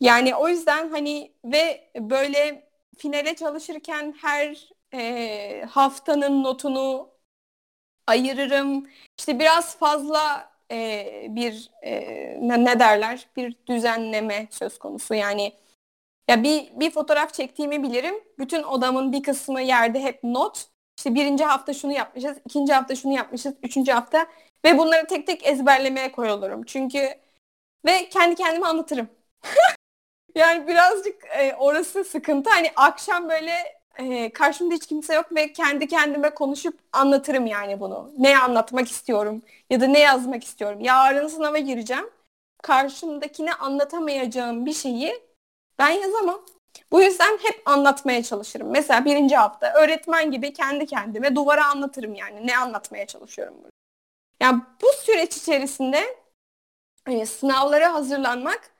[0.01, 7.11] Yani o yüzden hani ve böyle finale çalışırken her e, haftanın notunu
[8.07, 8.87] ayırırım.
[9.19, 11.93] İşte biraz fazla e, bir e,
[12.41, 15.15] ne, derler bir düzenleme söz konusu.
[15.15, 15.53] Yani
[16.29, 18.15] ya bir bir fotoğraf çektiğimi bilirim.
[18.39, 20.67] Bütün odamın bir kısmı yerde hep not.
[20.99, 24.27] İşte birinci hafta şunu yapmışız, ikinci hafta şunu yapmışız, üçüncü hafta
[24.65, 26.65] ve bunları tek tek ezberlemeye koyulurum.
[26.65, 27.15] Çünkü
[27.87, 29.09] ve kendi kendime anlatırım.
[30.35, 32.51] yani birazcık e, orası sıkıntı.
[32.51, 38.11] Hani akşam böyle e, karşımda hiç kimse yok ve kendi kendime konuşup anlatırım yani bunu.
[38.19, 40.81] Ne anlatmak istiyorum ya da ne yazmak istiyorum.
[40.81, 42.11] Yarın sınava gireceğim.
[42.63, 45.23] Karşımdakine anlatamayacağım bir şeyi
[45.79, 46.41] ben yazamam.
[46.93, 48.71] Bu yüzden hep anlatmaya çalışırım.
[48.71, 52.47] Mesela birinci hafta öğretmen gibi kendi kendime duvara anlatırım yani.
[52.47, 53.71] Ne anlatmaya çalışıyorum burada.
[54.43, 56.17] Yani bu süreç içerisinde
[57.05, 58.71] hani sınavlara hazırlanmak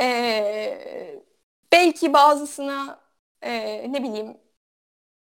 [0.00, 1.22] ee,
[1.72, 3.00] belki bazısına
[3.42, 4.36] e, ne bileyim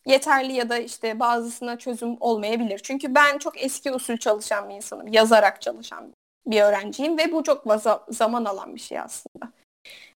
[0.05, 2.79] yeterli ya da işte bazısına çözüm olmayabilir.
[2.83, 5.07] Çünkü ben çok eski usul çalışan bir insanım.
[5.07, 6.13] Yazarak çalışan
[6.45, 7.63] bir öğrenciyim ve bu çok
[8.09, 9.51] zaman alan bir şey aslında.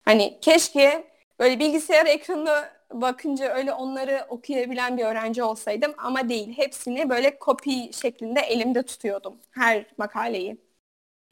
[0.06, 1.08] Hani keşke
[1.40, 6.58] böyle bilgisayar ekranı bakınca öyle onları okuyabilen bir öğrenci olsaydım ama değil.
[6.58, 10.58] Hepsini böyle kopya şeklinde elimde tutuyordum her makaleyi.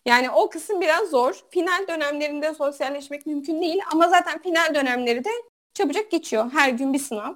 [0.05, 1.43] Yani o kısım biraz zor.
[1.49, 5.29] Final dönemlerinde sosyalleşmek mümkün değil ama zaten final dönemleri de
[5.73, 6.51] çabucak geçiyor.
[6.53, 7.33] Her gün bir sınav.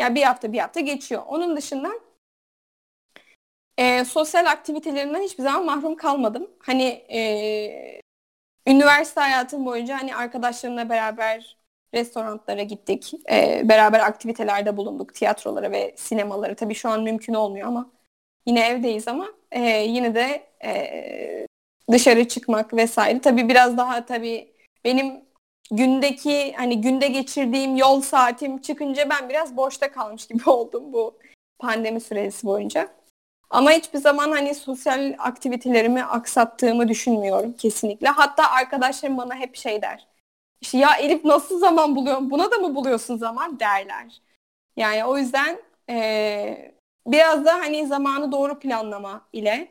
[0.00, 1.22] Yani bir hafta bir hafta geçiyor.
[1.28, 1.90] Onun dışında
[3.78, 6.50] e, sosyal aktivitelerinden hiçbir zaman mahrum kalmadım.
[6.58, 8.00] Hani e,
[8.66, 11.56] üniversite hayatım boyunca hani arkadaşlarımla beraber
[11.94, 13.12] restoranlara gittik.
[13.30, 15.14] E, beraber aktivitelerde bulunduk.
[15.14, 16.54] Tiyatrolara ve sinemalara.
[16.54, 17.90] Tabii şu an mümkün olmuyor ama
[18.46, 21.46] yine evdeyiz ama e, yine de e,
[21.90, 23.20] dışarı çıkmak vesaire.
[23.20, 24.52] Tabii biraz daha tabii
[24.84, 25.29] benim
[25.70, 31.18] gündeki hani günde geçirdiğim yol saatim çıkınca ben biraz boşta kalmış gibi oldum bu
[31.58, 32.88] pandemi süresi boyunca.
[33.50, 38.08] Ama hiçbir zaman hani sosyal aktivitelerimi aksattığımı düşünmüyorum kesinlikle.
[38.08, 40.06] Hatta arkadaşlarım bana hep şey der.
[40.60, 42.30] İşte ya Elif nasıl zaman buluyorsun?
[42.30, 44.22] Buna da mı buluyorsun zaman derler.
[44.76, 45.58] Yani o yüzden
[45.90, 46.72] ee,
[47.06, 49.68] biraz da hani zamanı doğru planlama ile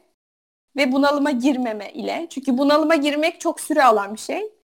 [0.75, 2.27] ve bunalıma girmeme ile.
[2.29, 4.58] Çünkü bunalıma girmek çok süre alan bir şey.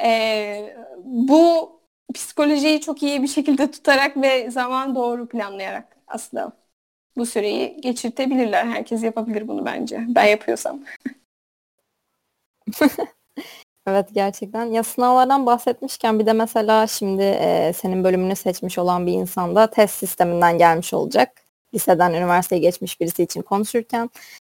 [0.00, 1.72] E, bu
[2.14, 6.52] psikolojiyi çok iyi bir şekilde tutarak ve zaman doğru planlayarak aslında
[7.16, 8.66] bu süreyi geçirtebilirler.
[8.66, 10.04] Herkes yapabilir bunu bence.
[10.08, 10.80] Ben yapıyorsam.
[13.86, 14.66] evet gerçekten.
[14.66, 19.70] Ya sınavlardan bahsetmişken bir de mesela şimdi e, senin bölümünü seçmiş olan bir insan da
[19.70, 21.42] test sisteminden gelmiş olacak.
[21.74, 24.10] liseden üniversiteye geçmiş birisi için konuşurken.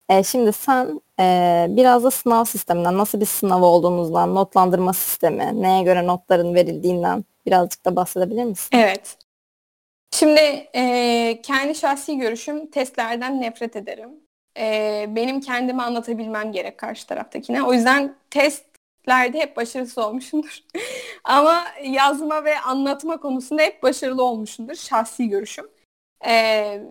[0.10, 5.84] E, şimdi sen e, biraz da sınav sisteminden, nasıl bir sınav olduğunuzdan, notlandırma sistemi, neye
[5.84, 8.70] göre notların verildiğinden birazcık da bahsedebilir misin?
[8.78, 9.18] Evet.
[10.12, 10.40] Şimdi
[10.76, 14.10] e, kendi şahsi görüşüm testlerden nefret ederim.
[14.58, 17.64] E, benim kendimi anlatabilmem gerek karşı taraftakine.
[17.64, 20.60] O yüzden testlerde hep başarısız olmuşumdur.
[21.24, 24.76] Ama yazma ve anlatma konusunda hep başarılı olmuşumdur.
[24.76, 25.68] Şahsi görüşüm.
[26.26, 26.82] E,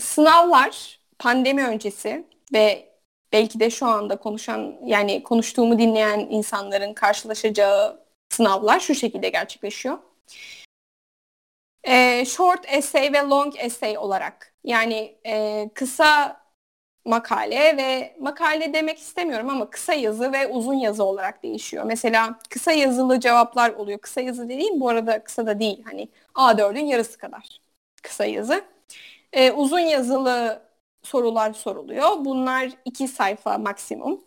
[0.00, 2.92] sınavlar pandemi öncesi ve
[3.32, 9.98] belki de şu anda konuşan yani konuştuğumu dinleyen insanların karşılaşacağı sınavlar şu şekilde gerçekleşiyor.
[11.84, 16.42] E, short essay ve long essay olarak yani e, kısa
[17.04, 21.84] makale ve makale demek istemiyorum ama kısa yazı ve uzun yazı olarak değişiyor.
[21.84, 23.98] Mesela kısa yazılı cevaplar oluyor.
[23.98, 25.82] Kısa yazı dediğim bu arada kısa da değil.
[25.84, 27.60] Hani A4'ün yarısı kadar
[28.02, 28.64] kısa yazı.
[29.32, 30.62] E, uzun yazılı
[31.02, 32.24] sorular soruluyor.
[32.24, 34.24] Bunlar iki sayfa maksimum.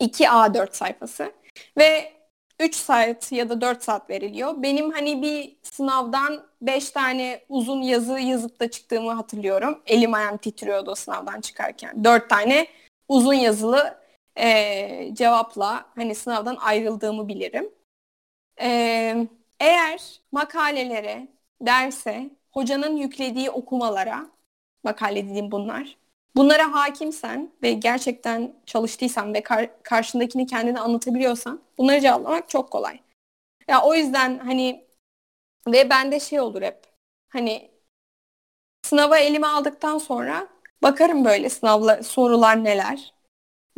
[0.00, 1.32] 2 A4 sayfası.
[1.78, 2.12] Ve
[2.60, 4.62] 3 saat ya da 4 saat veriliyor.
[4.62, 9.82] Benim hani bir sınavdan 5 tane uzun yazı yazıp da çıktığımı hatırlıyorum.
[9.86, 12.04] Elim ayağım titriyordu o sınavdan çıkarken.
[12.04, 12.66] 4 tane
[13.08, 13.98] uzun yazılı
[14.38, 17.70] e, cevapla hani sınavdan ayrıldığımı bilirim.
[18.60, 19.28] E,
[19.60, 21.28] eğer makalelere,
[21.60, 24.26] derse, hocanın yüklediği okumalara,
[24.86, 25.96] makale dediğim bunlar,
[26.36, 33.00] bunlara hakimsen ve gerçekten çalıştıysan ve kar- karşındakini kendine anlatabiliyorsan bunları cevaplamak çok kolay.
[33.68, 34.84] Ya o yüzden hani
[35.68, 36.78] ve bende şey olur hep.
[37.28, 37.70] Hani
[38.82, 40.48] sınava elime aldıktan sonra
[40.82, 43.14] bakarım böyle sınavla sorular neler.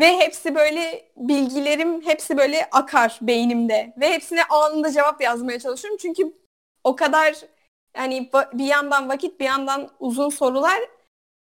[0.01, 5.99] Ve hepsi böyle bilgilerim hepsi böyle akar beynimde ve hepsine anında cevap yazmaya çalışıyorum.
[6.03, 6.33] Çünkü
[6.85, 7.37] o kadar
[7.97, 10.81] yani bir yandan vakit bir yandan uzun sorular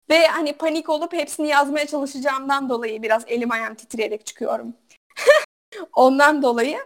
[0.10, 4.74] ve hani panik olup hepsini yazmaya çalışacağımdan dolayı biraz elim ayağım titreyerek çıkıyorum.
[5.93, 6.78] Ondan dolayı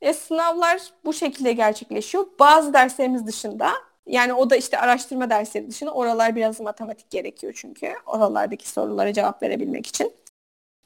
[0.00, 2.26] e, sınavlar bu şekilde gerçekleşiyor.
[2.38, 3.72] Bazı derslerimiz dışında
[4.06, 7.94] yani o da işte araştırma dersleri dışında oralar biraz matematik gerekiyor çünkü.
[8.06, 10.12] Oralardaki sorulara cevap verebilmek için.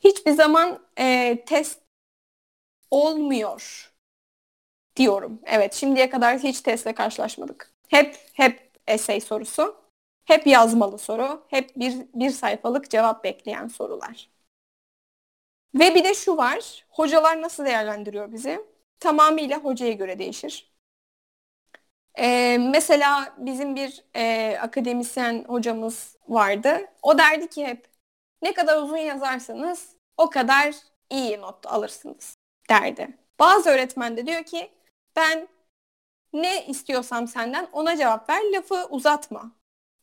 [0.00, 1.80] Hiçbir zaman e, test
[2.90, 3.92] olmuyor
[4.96, 5.40] diyorum.
[5.46, 7.72] Evet şimdiye kadar hiç testle karşılaşmadık.
[7.88, 9.76] Hep hep essay sorusu.
[10.28, 11.44] Hep yazmalı soru.
[11.48, 14.30] Hep bir, bir sayfalık cevap bekleyen sorular.
[15.74, 16.86] Ve bir de şu var.
[16.88, 18.60] Hocalar nasıl değerlendiriyor bizi?
[19.00, 20.72] Tamamıyla hocaya göre değişir.
[22.18, 26.78] Ee, mesela bizim bir e, akademisyen hocamız vardı.
[27.02, 27.88] O derdi ki hep
[28.42, 30.74] ne kadar uzun yazarsanız o kadar
[31.10, 32.36] iyi not alırsınız
[32.70, 33.18] derdi.
[33.38, 34.70] Bazı öğretmen de diyor ki
[35.16, 35.48] ben
[36.32, 39.57] ne istiyorsam senden ona cevap ver lafı uzatma.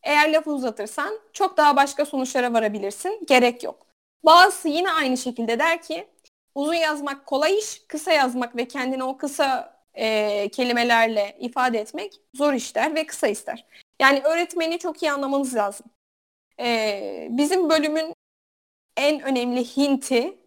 [0.06, 3.24] Eğer lafı uzatırsan çok daha başka sonuçlara varabilirsin.
[3.28, 3.88] Gerek yok.
[4.26, 6.08] Bazısı yine aynı şekilde der ki
[6.56, 12.54] uzun yazmak kolay iş, kısa yazmak ve kendini o kısa e, kelimelerle ifade etmek zor
[12.54, 13.66] işler ve kısa ister.
[14.00, 15.86] Yani öğretmeni çok iyi anlamanız lazım.
[16.60, 18.14] E, bizim bölümün
[18.98, 20.38] en önemli hinti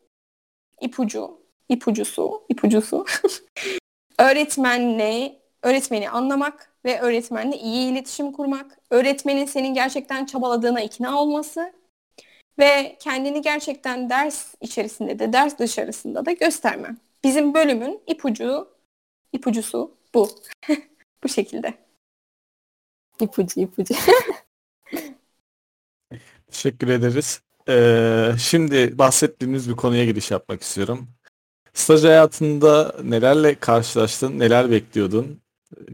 [0.81, 3.07] ipucu, ipucusu, ipucusu
[4.19, 11.73] öğretmenle öğretmeni anlamak ve öğretmenle iyi iletişim kurmak, öğretmenin senin gerçekten çabaladığına ikna olması
[12.59, 16.97] ve kendini gerçekten ders içerisinde de ders dışarısında da gösterme.
[17.25, 18.69] Bizim bölümün ipucu
[19.33, 20.29] ipucusu bu.
[21.25, 21.75] bu şekilde.
[23.21, 23.95] İpucu ipucu.
[26.51, 27.41] Teşekkür ederiz.
[27.69, 31.09] Ee, şimdi bahsettiğimiz bir konuya giriş yapmak istiyorum.
[31.75, 35.41] Staj hayatında nelerle karşılaştın, neler bekliyordun?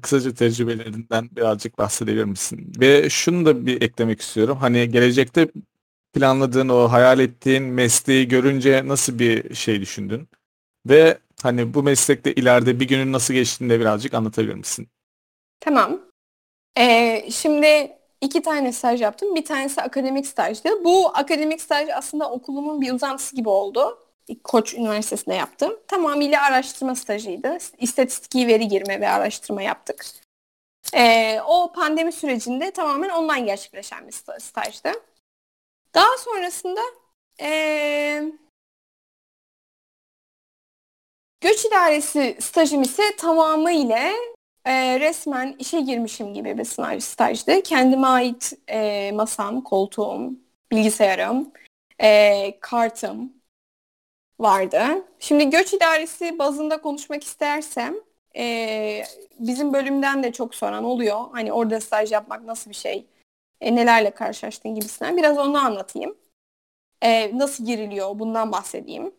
[0.03, 2.72] Kısaca tecrübelerinden birazcık bahsedebilir misin?
[2.80, 4.57] Ve şunu da bir eklemek istiyorum.
[4.61, 5.49] Hani gelecekte
[6.12, 10.28] planladığın o hayal ettiğin mesleği görünce nasıl bir şey düşündün?
[10.89, 14.89] Ve hani bu meslekte ileride bir günün nasıl geçtiğini de birazcık anlatabilir misin?
[15.61, 16.01] Tamam.
[16.78, 19.35] Ee, şimdi iki tane staj yaptım.
[19.35, 20.85] Bir tanesi akademik stajdı.
[20.85, 23.99] Bu akademik staj aslında okulumun bir uzantısı gibi oldu.
[24.45, 25.72] Koç Üniversitesi'nde yaptım.
[25.89, 27.59] Tamamıyla araştırma stajıydı.
[27.79, 30.07] İstatistiki veri girme ve araştırma yaptık.
[30.95, 34.93] Ee, o pandemi sürecinde tamamen online gerçekleşen bir stajdı.
[35.95, 36.81] Daha sonrasında
[37.41, 38.33] ee,
[41.41, 44.12] göç idaresi stajım ise tamamıyla
[44.64, 47.62] e, resmen işe girmişim gibi bir sınav stajdı.
[47.62, 50.31] Kendime ait e, masam, koltuğum,
[50.72, 51.53] bilgisayarım,
[52.03, 53.33] e, kartım,
[54.41, 54.85] vardı.
[55.18, 57.95] Şimdi göç idaresi bazında konuşmak istersem
[58.37, 59.05] e,
[59.39, 61.20] bizim bölümden de çok soran oluyor.
[61.32, 63.07] Hani orada staj yapmak nasıl bir şey?
[63.64, 66.16] e, nelerle karşılaştın gibisinden biraz onu anlatayım.
[67.03, 69.14] E, nasıl giriliyor bundan bahsedeyim.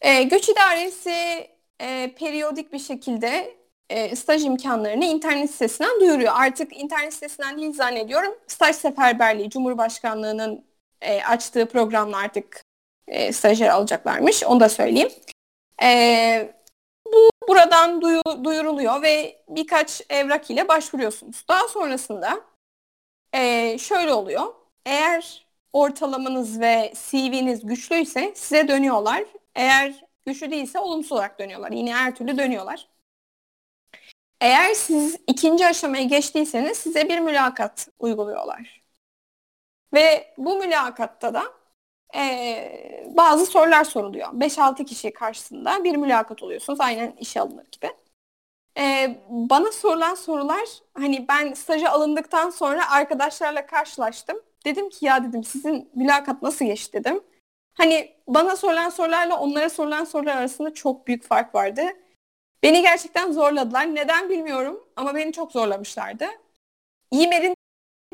[0.00, 1.46] E, göç idaresi
[1.80, 3.56] e, periyodik bir şekilde
[3.90, 6.32] e, staj imkanlarını internet sitesinden duyuruyor.
[6.36, 8.34] Artık internet sitesinden değil zannediyorum.
[8.46, 10.64] Staj Seferberliği Cumhurbaşkanlığı'nın
[11.00, 12.62] e, açtığı programla artık
[13.08, 14.44] e, stajyer alacaklarmış.
[14.44, 15.10] Onu da söyleyeyim.
[15.82, 16.52] E,
[17.06, 21.44] bu buradan duyu, duyuruluyor ve birkaç evrak ile başvuruyorsunuz.
[21.48, 22.40] Daha sonrasında
[23.34, 24.54] e, şöyle oluyor.
[24.86, 29.24] Eğer ortalamanız ve CV'niz güçlüyse size dönüyorlar.
[29.54, 31.70] Eğer güçlü değilse olumsuz olarak dönüyorlar.
[31.70, 32.88] Yine her türlü dönüyorlar.
[34.40, 38.82] Eğer siz ikinci aşamaya geçtiyseniz size bir mülakat uyguluyorlar.
[39.94, 41.57] Ve bu mülakatta da
[42.16, 44.28] e, bazı sorular soruluyor.
[44.32, 46.80] 5-6 kişi karşısında bir mülakat oluyorsunuz.
[46.80, 47.90] Aynen işe alınır gibi.
[48.78, 54.36] E, bana sorulan sorular hani ben staja alındıktan sonra arkadaşlarla karşılaştım.
[54.64, 57.20] Dedim ki ya dedim sizin mülakat nasıl geçti dedim.
[57.74, 61.82] Hani bana sorulan sorularla onlara sorulan sorular arasında çok büyük fark vardı.
[62.62, 63.94] Beni gerçekten zorladılar.
[63.94, 66.26] Neden bilmiyorum ama beni çok zorlamışlardı.
[67.12, 67.54] Yimer'in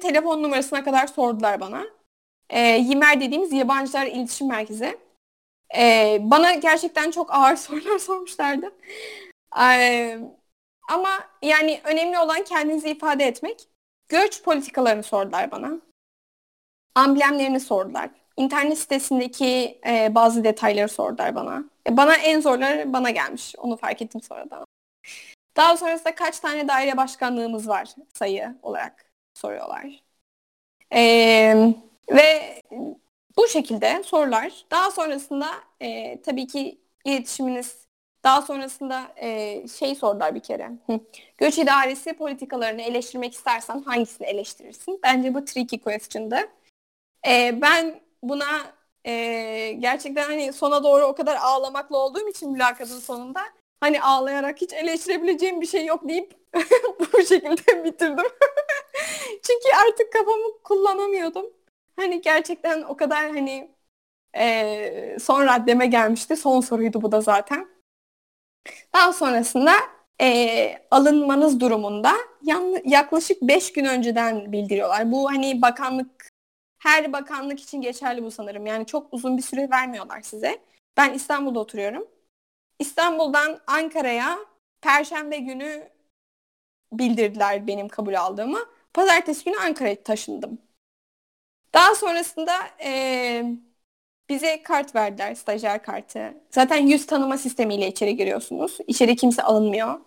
[0.02, 1.84] telefon numarasına kadar sordular bana.
[2.54, 4.98] E, Yimer dediğimiz yabancılar iletişim merkezi.
[5.76, 8.72] E, bana gerçekten çok ağır sorular sormuşlardı.
[9.60, 10.18] E,
[10.88, 11.08] ama
[11.42, 13.68] yani önemli olan kendinizi ifade etmek.
[14.08, 15.80] Göç politikalarını sordular bana.
[16.94, 18.10] Amblemlerini sordular.
[18.36, 21.64] İnternet sitesindeki e, bazı detayları sordular bana.
[21.88, 23.54] E, bana en zorları bana gelmiş.
[23.58, 24.64] Onu fark ettim sonradan.
[25.56, 30.02] Daha sonrasında kaç tane daire başkanlığımız var sayı olarak soruyorlar.
[30.92, 31.74] Ee,
[32.10, 32.62] ve
[33.36, 34.64] bu şekilde sorular.
[34.70, 35.50] Daha sonrasında
[35.80, 37.84] e, tabii ki iletişiminiz
[38.24, 40.70] daha sonrasında e, şey sordular bir kere.
[41.38, 45.00] Göç idaresi politikalarını eleştirmek istersen hangisini eleştirirsin?
[45.02, 46.38] Bence bu tricky question'dı.
[47.26, 48.74] E, ben buna
[49.04, 49.12] e,
[49.78, 53.40] gerçekten hani sona doğru o kadar ağlamakla olduğum için mülakatın sonunda
[53.80, 56.34] hani ağlayarak hiç eleştirebileceğim bir şey yok deyip
[57.12, 58.26] bu şekilde bitirdim.
[59.42, 61.46] Çünkü artık kafamı kullanamıyordum.
[61.96, 63.70] Hani gerçekten o kadar hani
[64.36, 66.36] e, son raddeme gelmişti.
[66.36, 67.68] Son soruydu bu da zaten.
[68.94, 69.72] Daha sonrasında
[70.20, 75.12] e, alınmanız durumunda yan, yaklaşık 5 gün önceden bildiriyorlar.
[75.12, 76.30] Bu hani bakanlık
[76.78, 78.66] her bakanlık için geçerli bu sanırım.
[78.66, 80.58] Yani çok uzun bir süre vermiyorlar size.
[80.96, 82.08] Ben İstanbul'da oturuyorum.
[82.78, 84.38] İstanbul'dan Ankara'ya
[84.80, 85.90] Perşembe günü
[86.92, 88.58] bildirdiler benim kabul aldığımı.
[88.94, 90.58] Pazartesi günü Ankara'ya taşındım.
[91.74, 92.52] Daha sonrasında
[92.84, 93.44] e,
[94.28, 96.34] bize kart verdiler, stajyer kartı.
[96.50, 98.78] Zaten yüz tanıma sistemiyle içeri giriyorsunuz.
[98.86, 100.00] İçeri kimse alınmıyor.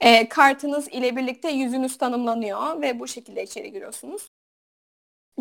[0.00, 4.28] E, kartınız ile birlikte yüzünüz tanımlanıyor ve bu şekilde içeri giriyorsunuz.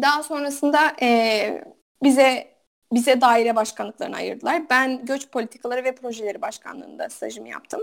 [0.01, 1.63] Daha sonrasında e,
[2.03, 2.55] bize
[2.93, 4.69] bize daire başkanlıklarını ayırdılar.
[4.69, 7.81] Ben göç politikaları ve projeleri başkanlığında stajımı yaptım.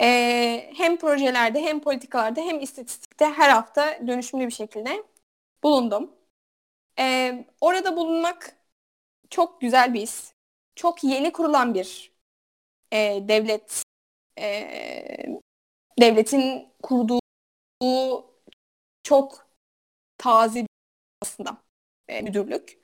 [0.00, 5.02] E, hem projelerde hem politikalarda hem istatistikte her hafta dönüşümlü bir şekilde
[5.62, 6.15] bulundum.
[6.98, 8.56] E, orada bulunmak
[9.30, 10.32] çok güzel bir his.
[10.76, 12.12] Çok yeni kurulan bir
[12.92, 13.82] e, devlet
[14.38, 15.36] e,
[16.00, 17.20] devletin kurduğu
[19.02, 19.48] çok
[20.18, 20.66] taze
[21.22, 21.56] aslında
[22.08, 22.78] e, müdürlük.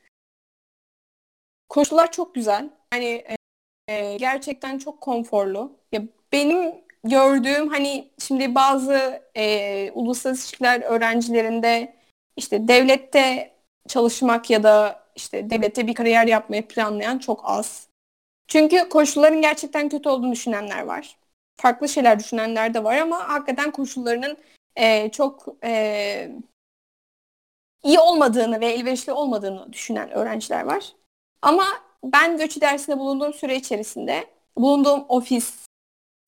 [1.69, 2.71] Koşullar çok güzel.
[2.95, 3.25] Yani
[3.89, 5.79] e, gerçekten çok konforlu.
[5.93, 6.03] Ya
[6.33, 11.97] benim gördüğüm hani şimdi bazı e, uluslararası ilişkiler öğrencilerinde
[12.37, 13.52] işte devlette
[13.89, 17.89] çalışmak ya da işte devlette bir kariyer yapmayı planlayan çok az.
[18.49, 21.18] Çünkü koşulların gerçekten kötü olduğunu düşünenler var.
[21.57, 24.37] Farklı şeyler düşünenler de var ama hakikaten koşullarının
[24.76, 26.33] e, çok e,
[27.83, 30.93] iyi olmadığını ve elverişli olmadığını düşünen öğrenciler var.
[31.43, 31.64] Ama
[32.05, 34.26] ben göçü dersinde bulunduğum süre içerisinde
[34.57, 35.66] bulunduğum ofis,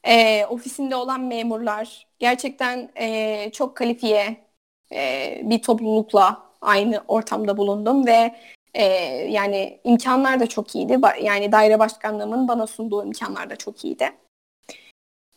[0.04, 4.46] e, ofisinde olan memurlar gerçekten e, çok kalifiye
[4.92, 8.34] e, bir toplulukla aynı ortamda bulundum ve
[8.74, 8.84] e,
[9.30, 10.98] yani imkanlar da çok iyiydi.
[11.22, 14.12] Yani daire başkanlığımın bana sunduğu imkanlar da çok iyiydi.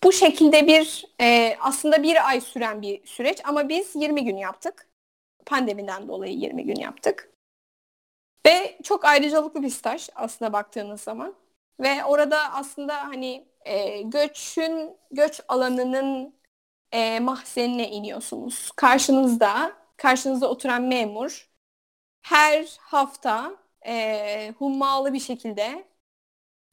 [0.03, 4.87] Bu şekilde bir e, aslında bir ay süren bir süreç ama biz 20 gün yaptık.
[5.45, 7.29] Pandemiden dolayı 20 gün yaptık.
[8.45, 11.35] Ve çok ayrıcalıklı bir staj aslında baktığınız zaman.
[11.79, 16.33] Ve orada aslında hani e, göçün, göç alanının
[16.91, 18.71] e, mahzenine iniyorsunuz.
[18.75, 21.49] Karşınızda, karşınızda oturan memur
[22.21, 23.53] her hafta
[23.85, 25.85] e, hummalı bir şekilde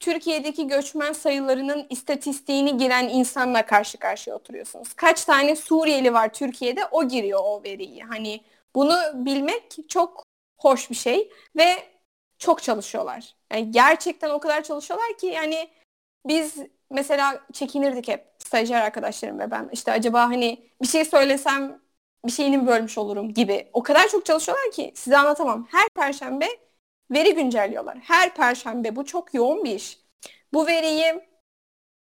[0.01, 4.95] Türkiye'deki göçmen sayılarının istatistiğini giren insanla karşı karşıya oturuyorsunuz.
[4.95, 8.03] Kaç tane Suriyeli var Türkiye'de o giriyor o veriyi.
[8.03, 8.41] Hani
[8.75, 10.25] bunu bilmek çok
[10.59, 11.95] hoş bir şey ve
[12.39, 13.35] çok çalışıyorlar.
[13.53, 15.71] Yani gerçekten o kadar çalışıyorlar ki yani
[16.27, 16.57] biz
[16.91, 21.84] mesela çekinirdik hep stajyer arkadaşlarım ve ben işte acaba hani bir şey söylesem
[22.25, 23.69] bir şeyini bölmüş olurum gibi.
[23.73, 25.67] O kadar çok çalışıyorlar ki size anlatamam.
[25.71, 26.47] Her perşembe
[27.11, 27.99] veri güncelliyorlar.
[27.99, 29.99] Her perşembe bu çok yoğun bir iş.
[30.53, 31.21] Bu veriyi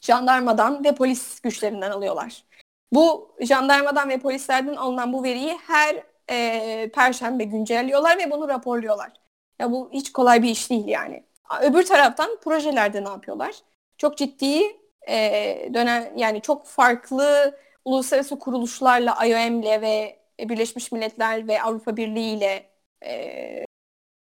[0.01, 2.45] jandarmadan ve polis güçlerinden alıyorlar.
[2.93, 9.13] Bu jandarmadan ve polislerden alınan bu veriyi her e, perşembe güncelliyorlar ve bunu raporluyorlar.
[9.59, 11.25] Ya bu hiç kolay bir iş değil yani.
[11.63, 13.55] Öbür taraftan projelerde ne yapıyorlar?
[13.99, 14.63] Çok ciddi
[15.09, 22.71] e, dönen yani çok farklı uluslararası kuruluşlarla IOM'le ve Birleşmiş Milletler ve Avrupa Birliği ile
[23.05, 23.65] e,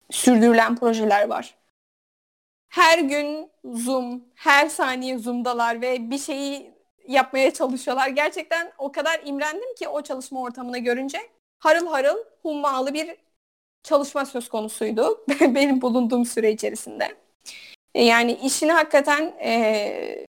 [0.10, 1.56] sürdürülen projeler var.
[2.70, 6.72] Her gün Zoom, her saniye Zoom'dalar ve bir şeyi
[7.08, 8.08] yapmaya çalışıyorlar.
[8.08, 11.18] Gerçekten o kadar imrendim ki o çalışma ortamını görünce
[11.60, 13.16] harıl harıl hummalı bir
[13.84, 17.16] çalışma söz konusuydu benim bulunduğum süre içerisinde.
[17.96, 20.26] E, yani işini hakikaten e,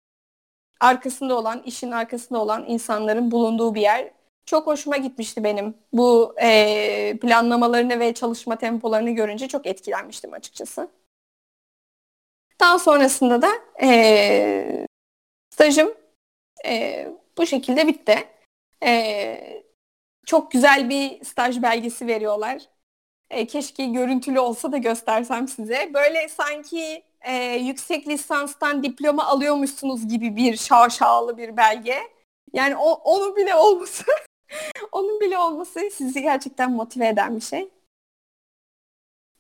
[0.81, 4.11] arkasında olan, işin arkasında olan insanların bulunduğu bir yer.
[4.47, 5.74] Çok hoşuma gitmişti benim.
[5.93, 10.89] Bu e, planlamalarını ve çalışma tempolarını görünce çok etkilenmiştim açıkçası.
[12.61, 13.49] Daha sonrasında da
[13.83, 14.87] e,
[15.51, 15.95] stajım
[16.66, 17.09] e,
[17.39, 18.29] bu şekilde bitti.
[18.85, 19.64] E,
[20.27, 22.62] çok güzel bir staj belgesi veriyorlar.
[23.31, 25.91] E, keşke görüntülü olsa da göstersem size.
[25.95, 31.98] Böyle sanki e, yüksek lisanstan diploma alıyormuşsunuz gibi bir şaşalı bir belge.
[32.52, 34.04] Yani o, onun bile olması
[34.92, 37.68] onun bile olması sizi gerçekten motive eden bir şey.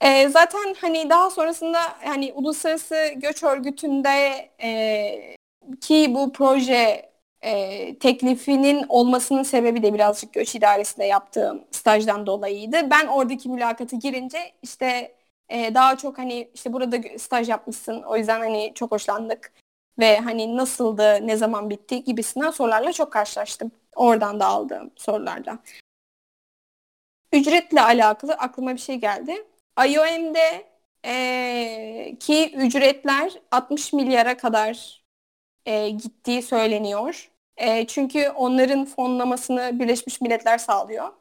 [0.00, 5.36] E, zaten hani daha sonrasında hani uluslararası göç örgütünde e,
[5.80, 7.10] ki bu proje
[7.40, 12.90] e, teklifinin olmasının sebebi de birazcık göç idaresinde yaptığım stajdan dolayıydı.
[12.90, 15.15] Ben oradaki mülakatı girince işte
[15.48, 19.52] e, daha çok hani işte burada staj yapmışsın o yüzden hani çok hoşlandık
[19.98, 23.70] ve hani nasıldı, ne zaman bitti gibisinden sorularla çok karşılaştım.
[23.96, 25.58] Oradan da aldığım sorularla.
[27.32, 29.46] Ücretle alakalı aklıma bir şey geldi.
[29.86, 30.66] IOM'de
[31.04, 35.02] e, ki ücretler 60 milyara kadar
[35.66, 37.30] e, gittiği söyleniyor.
[37.56, 41.12] E, çünkü onların fonlamasını Birleşmiş Milletler sağlıyor.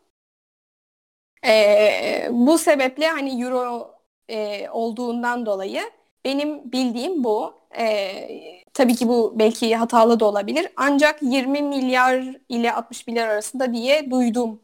[1.46, 3.95] E, bu sebeple hani euro
[4.30, 5.82] e, olduğundan dolayı
[6.26, 7.54] benim bildiğim bu.
[7.78, 8.28] E,
[8.74, 10.68] tabii ki bu belki hatalı da olabilir.
[10.78, 14.60] Ancak 20 milyar ile 60 milyar arasında diye duydum.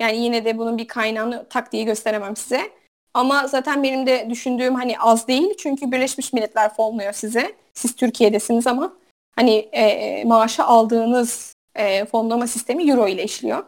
[0.00, 2.70] Yani yine de bunun bir kaynağını tak diye gösteremem size.
[3.14, 5.54] Ama zaten benim de düşündüğüm hani az değil.
[5.58, 7.52] Çünkü Birleşmiş Milletler fonluyor size.
[7.74, 8.92] Siz Türkiye'desiniz ama
[9.36, 13.64] hani e, maaşı aldığınız e, fonlama sistemi euro ile işliyor.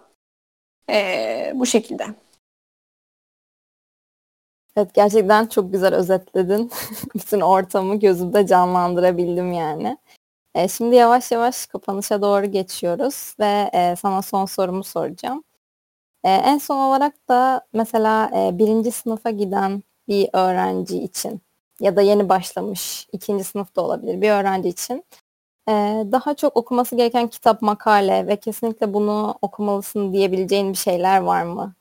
[0.91, 2.07] E, bu şekilde.
[4.81, 6.71] Evet gerçekten çok güzel özetledin.
[7.15, 9.99] Bütün ortamı gözümde canlandırabildim yani.
[10.55, 15.45] E, şimdi yavaş yavaş kapanışa doğru geçiyoruz ve e, sana son sorumu soracağım.
[16.25, 21.43] E, en son olarak da mesela e, birinci sınıfa giden bir öğrenci için
[21.81, 25.05] ya da yeni başlamış ikinci sınıfta olabilir bir öğrenci için
[25.69, 25.73] e,
[26.13, 31.75] daha çok okuması gereken kitap, makale ve kesinlikle bunu okumalısın diyebileceğin bir şeyler var mı?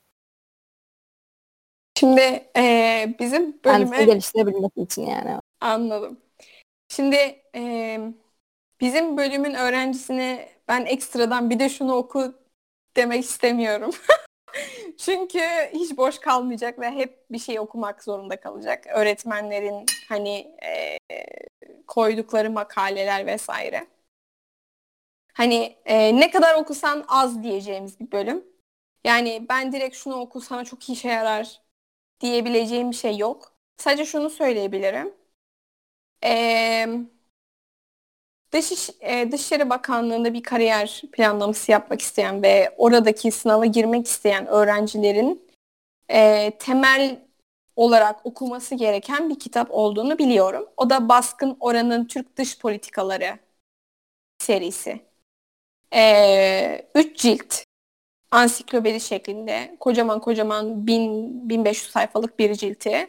[2.00, 3.84] Şimdi e, bizim bölüme...
[3.84, 5.40] Kendisini geliştirebilmesi için yani.
[5.60, 6.20] Anladım.
[6.88, 7.98] Şimdi e,
[8.80, 12.34] bizim bölümün öğrencisine ben ekstradan bir de şunu oku
[12.96, 13.90] demek istemiyorum.
[14.98, 15.40] Çünkü
[15.72, 18.86] hiç boş kalmayacak ve hep bir şey okumak zorunda kalacak.
[18.94, 20.98] Öğretmenlerin hani e,
[21.86, 23.86] koydukları makaleler vesaire.
[25.32, 28.44] Hani e, ne kadar okusan az diyeceğimiz bir bölüm.
[29.04, 31.69] Yani ben direkt şunu oku sana çok işe yarar
[32.20, 33.52] diyebileceğim bir şey yok.
[33.76, 35.14] Sadece şunu söyleyebilirim.
[36.24, 36.86] Ee,
[38.52, 45.48] Dış, e, Dışişleri Bakanlığı'nda bir kariyer planlaması yapmak isteyen ve oradaki sınava girmek isteyen öğrencilerin
[46.10, 47.18] e, temel
[47.76, 50.68] olarak okuması gereken bir kitap olduğunu biliyorum.
[50.76, 53.38] O da Baskın Oran'ın Türk Dış Politikaları
[54.38, 55.00] serisi.
[55.94, 57.64] E, üç cilt
[58.30, 63.08] ansiklopedi şeklinde kocaman kocaman 1000 1500 sayfalık bir cilti.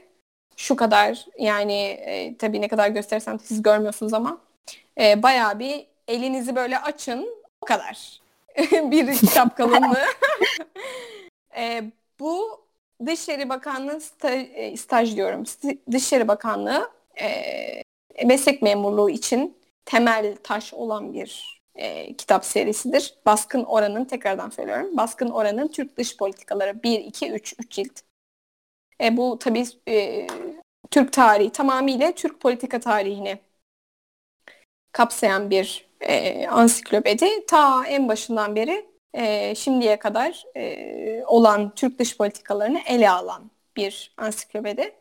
[0.58, 4.38] Şu kadar yani e, tabii ne kadar gösterirsem siz görmüyorsunuz ama
[5.00, 7.30] e, bayağı bir elinizi böyle açın
[7.62, 8.22] o kadar
[8.72, 10.06] bir kitap kalınlığı.
[11.58, 11.84] e,
[12.20, 12.62] bu
[13.06, 15.44] Dışişleri Bakanlığı staj, e, staj diyorum.
[15.92, 16.92] Dışişleri Bakanlığı
[17.22, 17.84] e,
[18.26, 23.14] meslek memurluğu için temel taş olan bir e, kitap serisidir.
[23.26, 24.98] Baskın Oran'ın tekrardan söylüyorum.
[24.98, 28.00] Baskın Oran'ın Türk Dış Politikaları 1, 2, 3, 3 cilt.
[29.02, 30.28] E, bu tabii e,
[30.92, 33.40] Türk tarihi tamamıyla Türk politika tarihini
[34.92, 37.46] kapsayan bir e, ansiklopedi.
[37.46, 44.14] Ta en başından beri e, şimdiye kadar e, olan Türk dış politikalarını ele alan bir
[44.18, 44.96] ansiklopedi.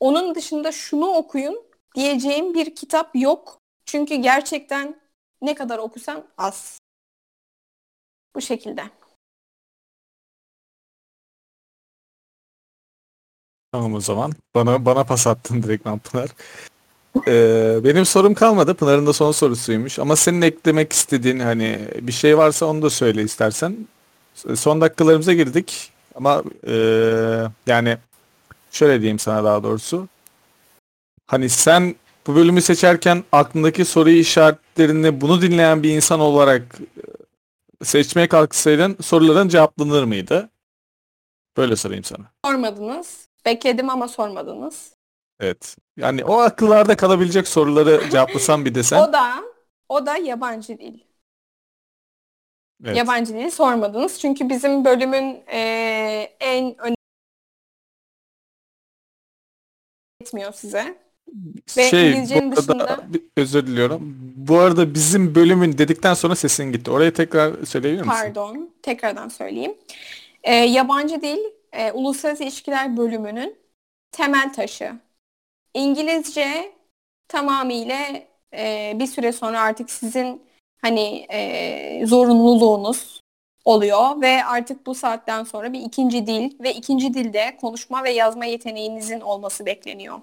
[0.00, 3.58] Onun dışında şunu okuyun diyeceğim bir kitap yok.
[3.86, 5.01] Çünkü gerçekten
[5.42, 6.78] ne kadar okusan az.
[8.34, 8.90] Bu şekilde.
[13.72, 14.32] Tamam o zaman.
[14.54, 16.30] Bana bana pas attın direkt Pınar.
[17.26, 18.74] Ee, benim sorum kalmadı.
[18.74, 19.98] Pınar'ın da son sorusuymuş.
[19.98, 23.76] Ama senin eklemek istediğin hani bir şey varsa onu da söyle istersen.
[24.54, 25.92] Son dakikalarımıza girdik.
[26.14, 26.74] Ama e,
[27.66, 27.98] yani
[28.70, 30.08] şöyle diyeyim sana daha doğrusu.
[31.26, 31.94] Hani sen
[32.26, 36.62] bu bölümü seçerken aklındaki soru işaretlerini bunu dinleyen bir insan olarak
[37.80, 40.50] e, seçmeye kalksaydın soruların cevaplanır mıydı?
[41.56, 42.32] Böyle sorayım sana.
[42.44, 43.28] Sormadınız.
[43.44, 44.92] Bekledim ama sormadınız.
[45.40, 45.76] Evet.
[45.96, 48.98] Yani o akıllarda kalabilecek soruları cevaplasam bir desen.
[49.08, 49.34] o da
[49.88, 51.00] o da yabancı dil.
[52.84, 52.96] Evet.
[52.96, 54.18] Yabancı dili sormadınız.
[54.20, 55.58] Çünkü bizim bölümün e,
[56.40, 56.96] en önemli
[60.20, 60.98] etmiyor size.
[61.76, 63.06] Ve şey, İngilizcenin dışında...
[63.36, 64.16] Özür diliyorum.
[64.36, 66.90] Bu arada bizim bölümün dedikten sonra sesin gitti.
[66.90, 68.12] Orayı tekrar söyleyebilir misin?
[68.12, 68.70] Pardon.
[68.82, 69.74] Tekrardan söyleyeyim.
[70.42, 71.38] E, yabancı dil
[71.72, 73.56] e, Uluslararası İlişkiler bölümünün
[74.12, 74.92] temel taşı.
[75.74, 76.72] İngilizce
[77.28, 77.98] tamamıyla
[78.54, 80.42] e, bir süre sonra artık sizin
[80.82, 83.22] hani e, zorunluluğunuz
[83.64, 88.44] oluyor ve artık bu saatten sonra bir ikinci dil ve ikinci dilde konuşma ve yazma
[88.44, 90.20] yeteneğinizin olması bekleniyor.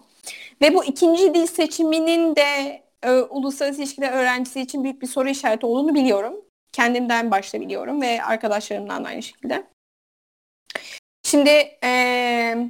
[0.61, 5.65] Ve bu ikinci dil seçiminin de e, uluslararası ilişkiler öğrencisi için büyük bir soru işareti
[5.65, 6.35] olduğunu biliyorum.
[6.71, 9.67] Kendimden başta biliyorum ve arkadaşlarımdan da aynı şekilde.
[11.23, 11.49] Şimdi
[11.83, 12.69] e,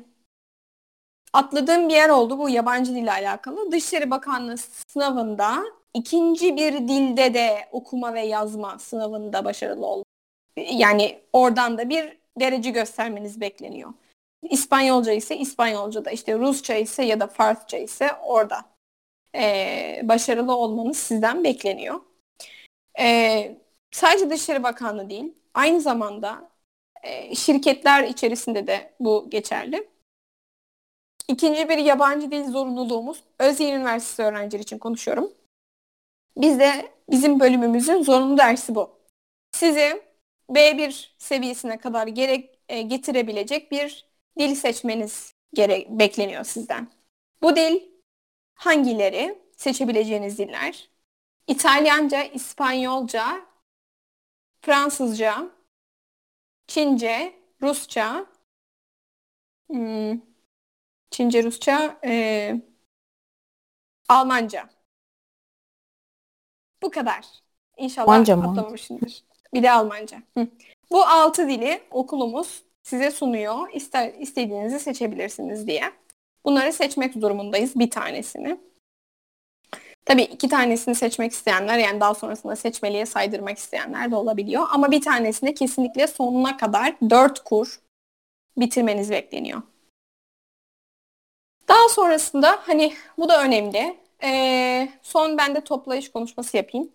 [1.34, 3.72] atladığım bir yer oldu bu yabancı dille alakalı.
[3.72, 5.64] Dışişleri Bakanlığı sınavında
[5.94, 10.04] ikinci bir dilde de okuma ve yazma sınavında başarılı ol.
[10.58, 13.94] Yani oradan da bir derece göstermeniz bekleniyor.
[14.44, 18.66] İspanyolca ise İspanyolca'da, işte Rusça ise ya da Farsça ise orada
[19.36, 22.00] e, başarılı olmanız sizden bekleniyor.
[23.00, 23.58] E,
[23.92, 26.50] sadece Dışişleri Bakanlığı değil, aynı zamanda
[27.04, 29.88] e, şirketler içerisinde de bu geçerli.
[31.28, 35.34] İkinci bir yabancı dil zorunluluğumuz Özyeğin Üniversitesi öğrencileri için konuşuyorum.
[36.38, 39.00] Bizde bizim bölümümüzün zorunlu dersi bu.
[39.52, 40.02] Sizi
[40.50, 44.09] B1 seviyesine kadar gerek e, getirebilecek bir
[44.40, 46.92] dil seçmeniz gerek bekleniyor sizden.
[47.42, 47.82] Bu dil
[48.54, 49.50] hangileri?
[49.58, 50.90] Seçebileceğiniz diller.
[51.48, 53.46] İtalyanca, İspanyolca,
[54.62, 55.50] Fransızca,
[56.68, 58.26] Çince, Rusça,
[59.70, 60.22] hmm,
[61.12, 62.56] Çince, Rusça, e,
[64.10, 64.70] Almanca.
[66.82, 67.26] Bu kadar.
[67.78, 68.76] İnşallah Almanca mı?
[69.54, 70.24] Bir de Almanca.
[70.38, 70.48] Hı.
[70.92, 73.70] Bu altı dili okulumuz size sunuyor.
[73.74, 75.92] İster, istediğinizi seçebilirsiniz diye.
[76.46, 78.60] Bunları seçmek durumundayız bir tanesini.
[80.06, 84.68] Tabii iki tanesini seçmek isteyenler yani daha sonrasında seçmeliye saydırmak isteyenler de olabiliyor.
[84.72, 87.80] Ama bir tanesini kesinlikle sonuna kadar dört kur
[88.58, 89.62] bitirmeniz bekleniyor.
[91.68, 93.98] Daha sonrasında hani bu da önemli.
[94.24, 96.92] Ee, son ben de toplayış konuşması yapayım.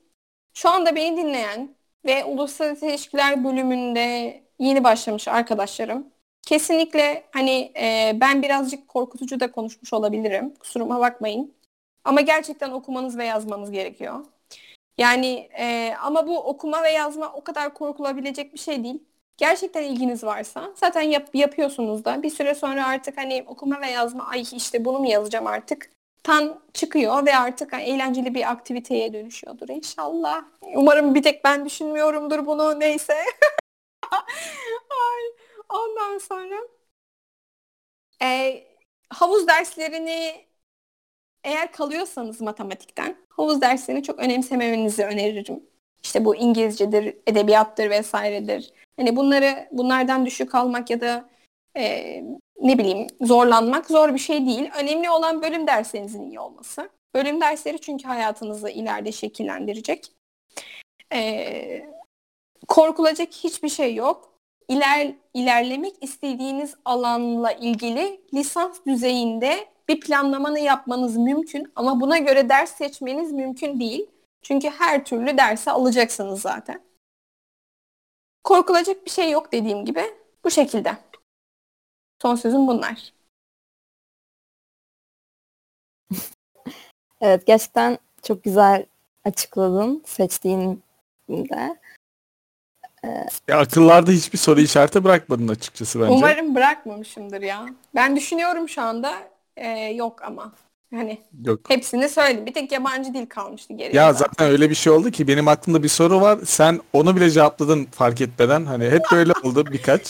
[0.55, 1.75] Şu anda beni dinleyen
[2.05, 6.07] ve uluslararası ilişkiler bölümünde yeni başlamış arkadaşlarım.
[6.43, 10.55] Kesinlikle hani e, ben birazcık korkutucu da konuşmuş olabilirim.
[10.55, 11.55] Kusuruma bakmayın.
[12.05, 14.25] Ama gerçekten okumanız ve yazmanız gerekiyor.
[14.99, 19.03] Yani e, ama bu okuma ve yazma o kadar korkulabilecek bir şey değil.
[19.37, 24.27] Gerçekten ilginiz varsa zaten yap, yapıyorsunuz da bir süre sonra artık hani okuma ve yazma
[24.27, 25.91] ay işte bunu mu yazacağım artık
[26.23, 30.45] tan çıkıyor ve artık eğlenceli bir aktiviteye dönüşüyordur inşallah.
[30.75, 33.15] Umarım bir tek ben düşünmüyorumdur bunu neyse.
[34.91, 35.23] Ay,
[35.69, 36.57] ondan sonra
[38.23, 38.63] e,
[39.09, 40.47] havuz derslerini
[41.45, 45.63] eğer kalıyorsanız matematikten havuz derslerini çok önemsememenizi öneririm.
[46.03, 48.73] İşte bu İngilizcedir, edebiyattır vesairedir.
[48.97, 51.31] Hani bunları bunlardan düşük almak ya da
[51.77, 52.15] e,
[52.61, 54.71] ne bileyim zorlanmak zor bir şey değil.
[54.81, 56.91] Önemli olan bölüm derslerinizin iyi olması.
[57.15, 60.13] Bölüm dersleri çünkü hayatınızı ileride şekillendirecek.
[61.13, 61.94] E,
[62.75, 64.33] korkulacak hiçbir şey yok.
[64.69, 72.71] İler, ilerlemek istediğiniz alanla ilgili lisans düzeyinde bir planlamanı yapmanız mümkün ama buna göre ders
[72.71, 74.11] seçmeniz mümkün değil.
[74.43, 76.83] Çünkü her türlü dersi alacaksınız zaten.
[78.45, 80.05] Korkulacak bir şey yok dediğim gibi.
[80.45, 80.97] Bu şekilde.
[82.23, 83.13] Son sözüm bunlar.
[87.21, 88.87] Evet gerçekten çok güzel
[89.25, 91.77] açıkladın seçtiğinde.
[93.49, 96.13] Ya akıllarda hiçbir soru işareti bırakmadın açıkçası bence.
[96.13, 97.67] Umarım bırakmamışımdır ya.
[97.95, 99.15] Ben düşünüyorum şu anda.
[99.57, 100.53] Ee, yok ama.
[100.95, 101.61] Hani Yok.
[101.69, 102.47] hepsini söyledim.
[102.47, 104.03] Bir tek yabancı dil kalmıştı geriye.
[104.03, 106.39] Ya zaten öyle bir şey oldu ki benim aklımda bir soru var.
[106.45, 108.65] Sen onu bile cevapladın fark etmeden.
[108.65, 110.03] Hani hep böyle oldu birkaç.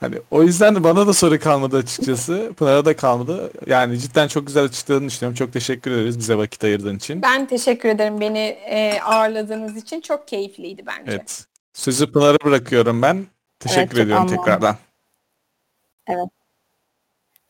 [0.00, 2.52] Hani o yüzden de bana da soru kalmadı açıkçası.
[2.56, 3.52] Pınar'a da kalmadı.
[3.66, 5.36] Yani cidden çok güzel açıkladığını düşünüyorum.
[5.36, 7.22] Çok teşekkür ederiz bize vakit ayırdığın için.
[7.22, 8.38] Ben teşekkür ederim beni
[8.68, 10.00] e, ağırladığınız için.
[10.00, 11.12] Çok keyifliydi bence.
[11.12, 11.46] Evet.
[11.74, 13.26] Sözü Pınar'a bırakıyorum ben.
[13.60, 14.36] Teşekkür çok ediyorum anlamlı.
[14.36, 14.76] tekrardan.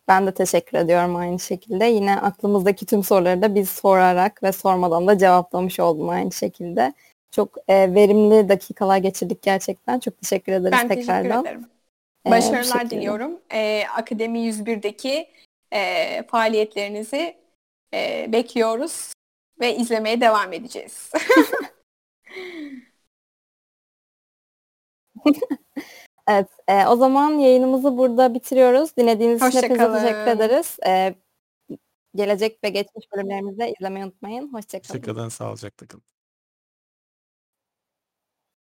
[0.09, 1.85] Ben de teşekkür ediyorum aynı şekilde.
[1.85, 6.95] Yine aklımızdaki tüm soruları da biz sorarak ve sormadan da cevaplamış oldum aynı şekilde.
[7.31, 9.99] Çok e, verimli dakikalar geçirdik gerçekten.
[10.01, 11.45] Çok teşekkür ederiz Ben teşekkür tekrardan.
[11.45, 11.69] ederim.
[12.27, 12.91] Ee, bu Başarılar şekilde.
[12.91, 13.41] diliyorum.
[13.53, 15.29] E, Akademi 101'deki
[15.73, 17.37] e, faaliyetlerinizi
[17.95, 19.13] e, bekliyoruz
[19.61, 21.11] ve izlemeye devam edeceğiz.
[26.29, 28.97] Evet, e, o zaman yayınımızı burada bitiriyoruz.
[28.97, 30.77] Dinlediğiniz için hepinize teşekkür ederiz.
[30.87, 31.15] E,
[32.15, 34.53] gelecek ve geçmiş bölümlerimizi de izlemeyi unutmayın.
[34.53, 34.99] Hoşçakalın.
[34.99, 35.29] Hoşçakalın.
[35.29, 36.14] Sağlıcakla kalın.